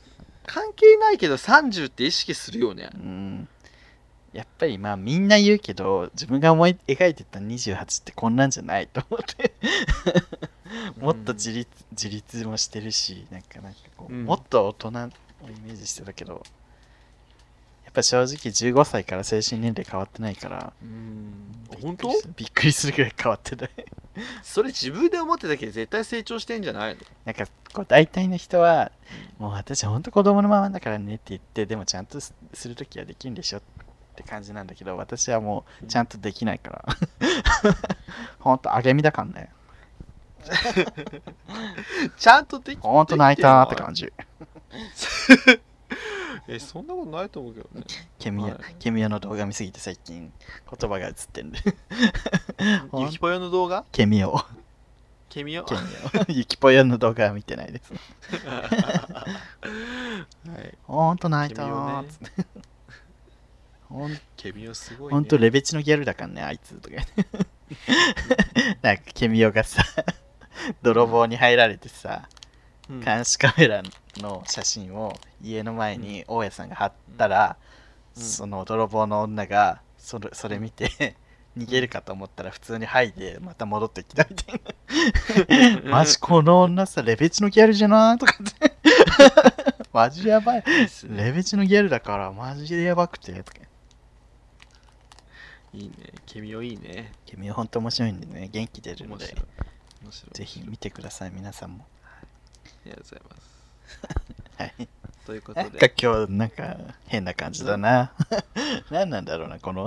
[0.47, 2.91] 関係ないけど30って意識するよね。
[2.95, 3.49] うん。
[4.33, 9.55] やっぱりまあみんな言うけど自分が思い描いてた28ってこんなんじゃないと思って。
[11.01, 14.25] もっと自立自立もしてるしなんかなんかこう、うん。
[14.27, 15.11] もっと大人を
[15.43, 16.43] イメージしてたけど
[17.85, 21.33] やっぱ正直15歳から精神年齢変わってないからうん。
[21.83, 22.09] 本当？
[22.37, 23.71] びっくりするぐらい変わってない。
[24.43, 27.01] それ自分で思ってたけど絶対成長してんじゃないの？
[27.25, 28.91] なんかこう大体の人は
[29.39, 33.63] もう私ほんと子供のままだからねって言ってでもちゃんとすするときはできるんでしょっ
[34.15, 36.85] て感じなんだけど私はもうちゃんとできないから。
[38.39, 39.29] ほんとあげみだから。
[39.43, 39.51] ね
[42.17, 44.13] ちゃんとできほんと泣いたって感じ
[46.49, 47.85] えそんなことないと思うけどね。
[48.19, 48.59] ケミオはい。
[48.79, 50.33] ケミオの動画見すぎて最近
[50.79, 51.59] 言葉が映ってんで。
[52.99, 53.85] ゆきぽよの動画？
[53.91, 54.39] ケミオ
[55.29, 57.93] ケミオケミオ ゆきぽよの動画は見てないです。
[58.33, 59.27] は
[60.63, 60.75] い。
[60.85, 61.93] ほんと泣いたケミオね。
[61.93, 62.47] ーっつって。
[63.89, 65.15] ほんケミオすごいね。
[65.15, 67.27] ほんとレベチのギャルだからねあいつとか言って。
[68.83, 69.83] なんかケミオがさ
[70.83, 72.29] 泥棒に入られてさ
[72.91, 73.01] うん。
[73.01, 73.83] 監視カメラ
[74.19, 77.57] の写真を家の前に大家さんが貼ったら、
[78.17, 78.23] うん。
[78.23, 81.17] その泥棒の女がそれそれ見て
[81.57, 84.61] 逃げるかと思ったら普通に吐いてまた戻ってきたみたい
[85.85, 85.91] な。
[85.91, 88.77] マジこの女さレベチのギャルじゃないとかって。
[89.93, 90.65] マジやばい。
[91.09, 93.61] レベチのギャルだからマジでやばくてとか。
[95.73, 95.95] いいね。
[96.27, 97.13] ケミオいいね。
[97.25, 98.49] 君は本当面白いんでね。
[98.53, 99.35] 元気出るので。
[100.33, 101.85] ぜひ見てください皆さんも。
[101.85, 101.96] あ
[102.85, 103.47] りがとうございます。
[104.63, 104.89] はい。
[105.27, 106.77] ということなんかで今日なんか
[107.07, 108.13] 変な感じだな。
[108.91, 109.87] 何なんだろうなこの。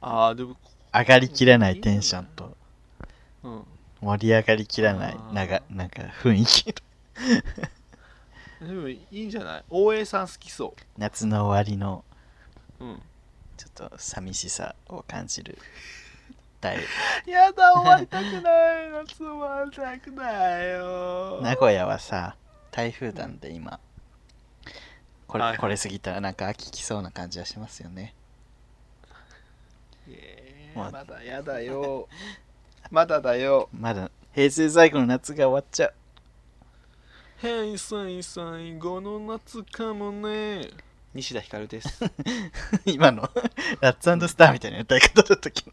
[0.00, 0.56] ああでも
[0.94, 2.56] 上がりきらないテンションと。
[3.42, 3.64] うん。
[4.00, 6.74] 盛り上がりきらないながなんか雰囲気。
[8.60, 9.64] でもいいんじゃない？
[9.68, 12.04] 大江さん好きそ夏の終わりの
[12.80, 13.02] ううん。
[13.56, 15.58] ちょっと寂しさを感じる
[16.66, 16.76] 大
[17.26, 21.40] やだ終わりたくない夏終わりたくないよ。
[21.42, 22.36] 名古屋はさ
[22.72, 23.78] 台風なんで今。
[25.28, 25.52] これ,、はい。
[25.52, 28.14] はいこれ過ぎたらなんか秋来そうな感じはしますよね。
[30.74, 32.08] まだやだよ。
[32.90, 33.68] まだだよ。
[33.72, 35.94] まだ平成最後の夏が終わっちゃう。
[37.38, 40.68] 平成最後の夏かもね
[41.16, 42.00] 西田ひかるです。
[42.84, 43.30] 今の
[43.80, 45.72] ラッツスターみたいな歌い方だったけど。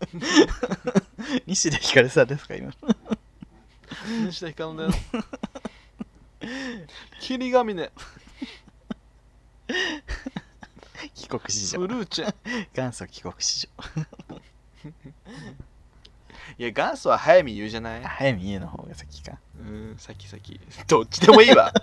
[1.45, 2.73] 西田ひかるさんですか今の。
[4.27, 4.91] 西田ひかるだよ。
[7.19, 7.91] 霧ヶ峰。
[11.13, 12.29] 帰国子ス女ルーチェ。
[12.29, 12.33] ン
[12.73, 13.65] 元祖帰国子
[16.57, 18.01] いや元祖は早見優じゃない？
[18.01, 19.37] 女早見優の方が先か。
[19.59, 21.73] うん先先どっちでもいいわ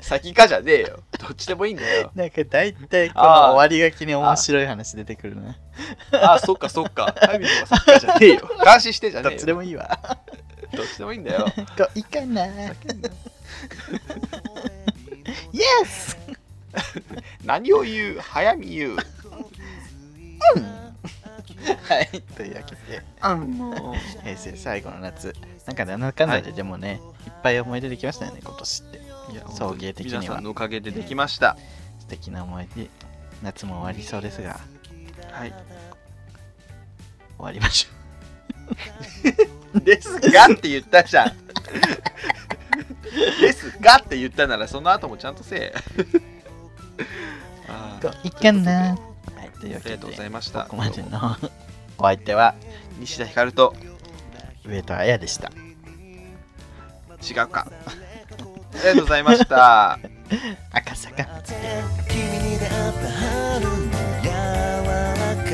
[0.00, 1.02] 先かじゃねえよ。
[1.18, 2.10] どっちでもいいんだよ。
[2.14, 5.56] なんか大体この終わりがきに面白い話出てくるな
[6.12, 7.14] あそっかそっか。
[7.18, 8.50] 早見の方が先かじゃねえよ。
[8.64, 9.36] 監視してじゃねえよ。
[9.36, 9.98] どっちでもいいわ。
[10.72, 11.46] どっちでもいいんだよ。
[11.76, 12.46] こういいかな。
[12.46, 12.50] イ
[15.60, 16.16] エス
[17.44, 18.20] 何を言う？
[18.20, 18.96] 早見優
[21.88, 23.02] はいというわけで。
[23.34, 25.34] も平成最後の夏。
[25.66, 28.98] なんかなんだかんだででもね、い、っぱい思い出できましたよね今年って。
[28.98, 30.20] ういや送迎的には。
[30.20, 31.56] 皆さんのおかげでできました。
[31.98, 32.88] 素敵な思い出
[33.42, 34.60] 夏も終わりそうですが。
[35.32, 35.52] はい。
[37.36, 41.36] 終わりましょ ですがって言ったじゃん。
[43.40, 45.74] ですがって言ったならその後もちゃんとせえ。
[47.68, 48.96] あいいかなは
[49.44, 49.50] い。
[49.60, 50.62] というわけありがとうござでいました。
[50.64, 51.36] ここまでの
[51.98, 52.54] お相手は
[52.98, 53.74] 西田ひかると
[54.64, 55.50] 上戸彩でした。
[57.22, 57.66] 違うか
[58.78, 59.98] ありがとうございました。
[60.72, 61.24] 赤坂。
[62.08, 63.70] 君に出会った春の
[64.22, 65.50] 柔らか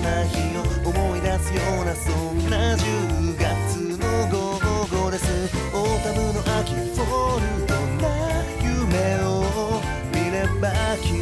[0.00, 0.58] な日を
[0.88, 5.26] 思い出すようなそんな10月の午後です。
[5.74, 8.08] オータムの秋フォルトな
[8.62, 9.28] 夢を
[10.14, 10.72] 見れば
[11.02, 11.21] 君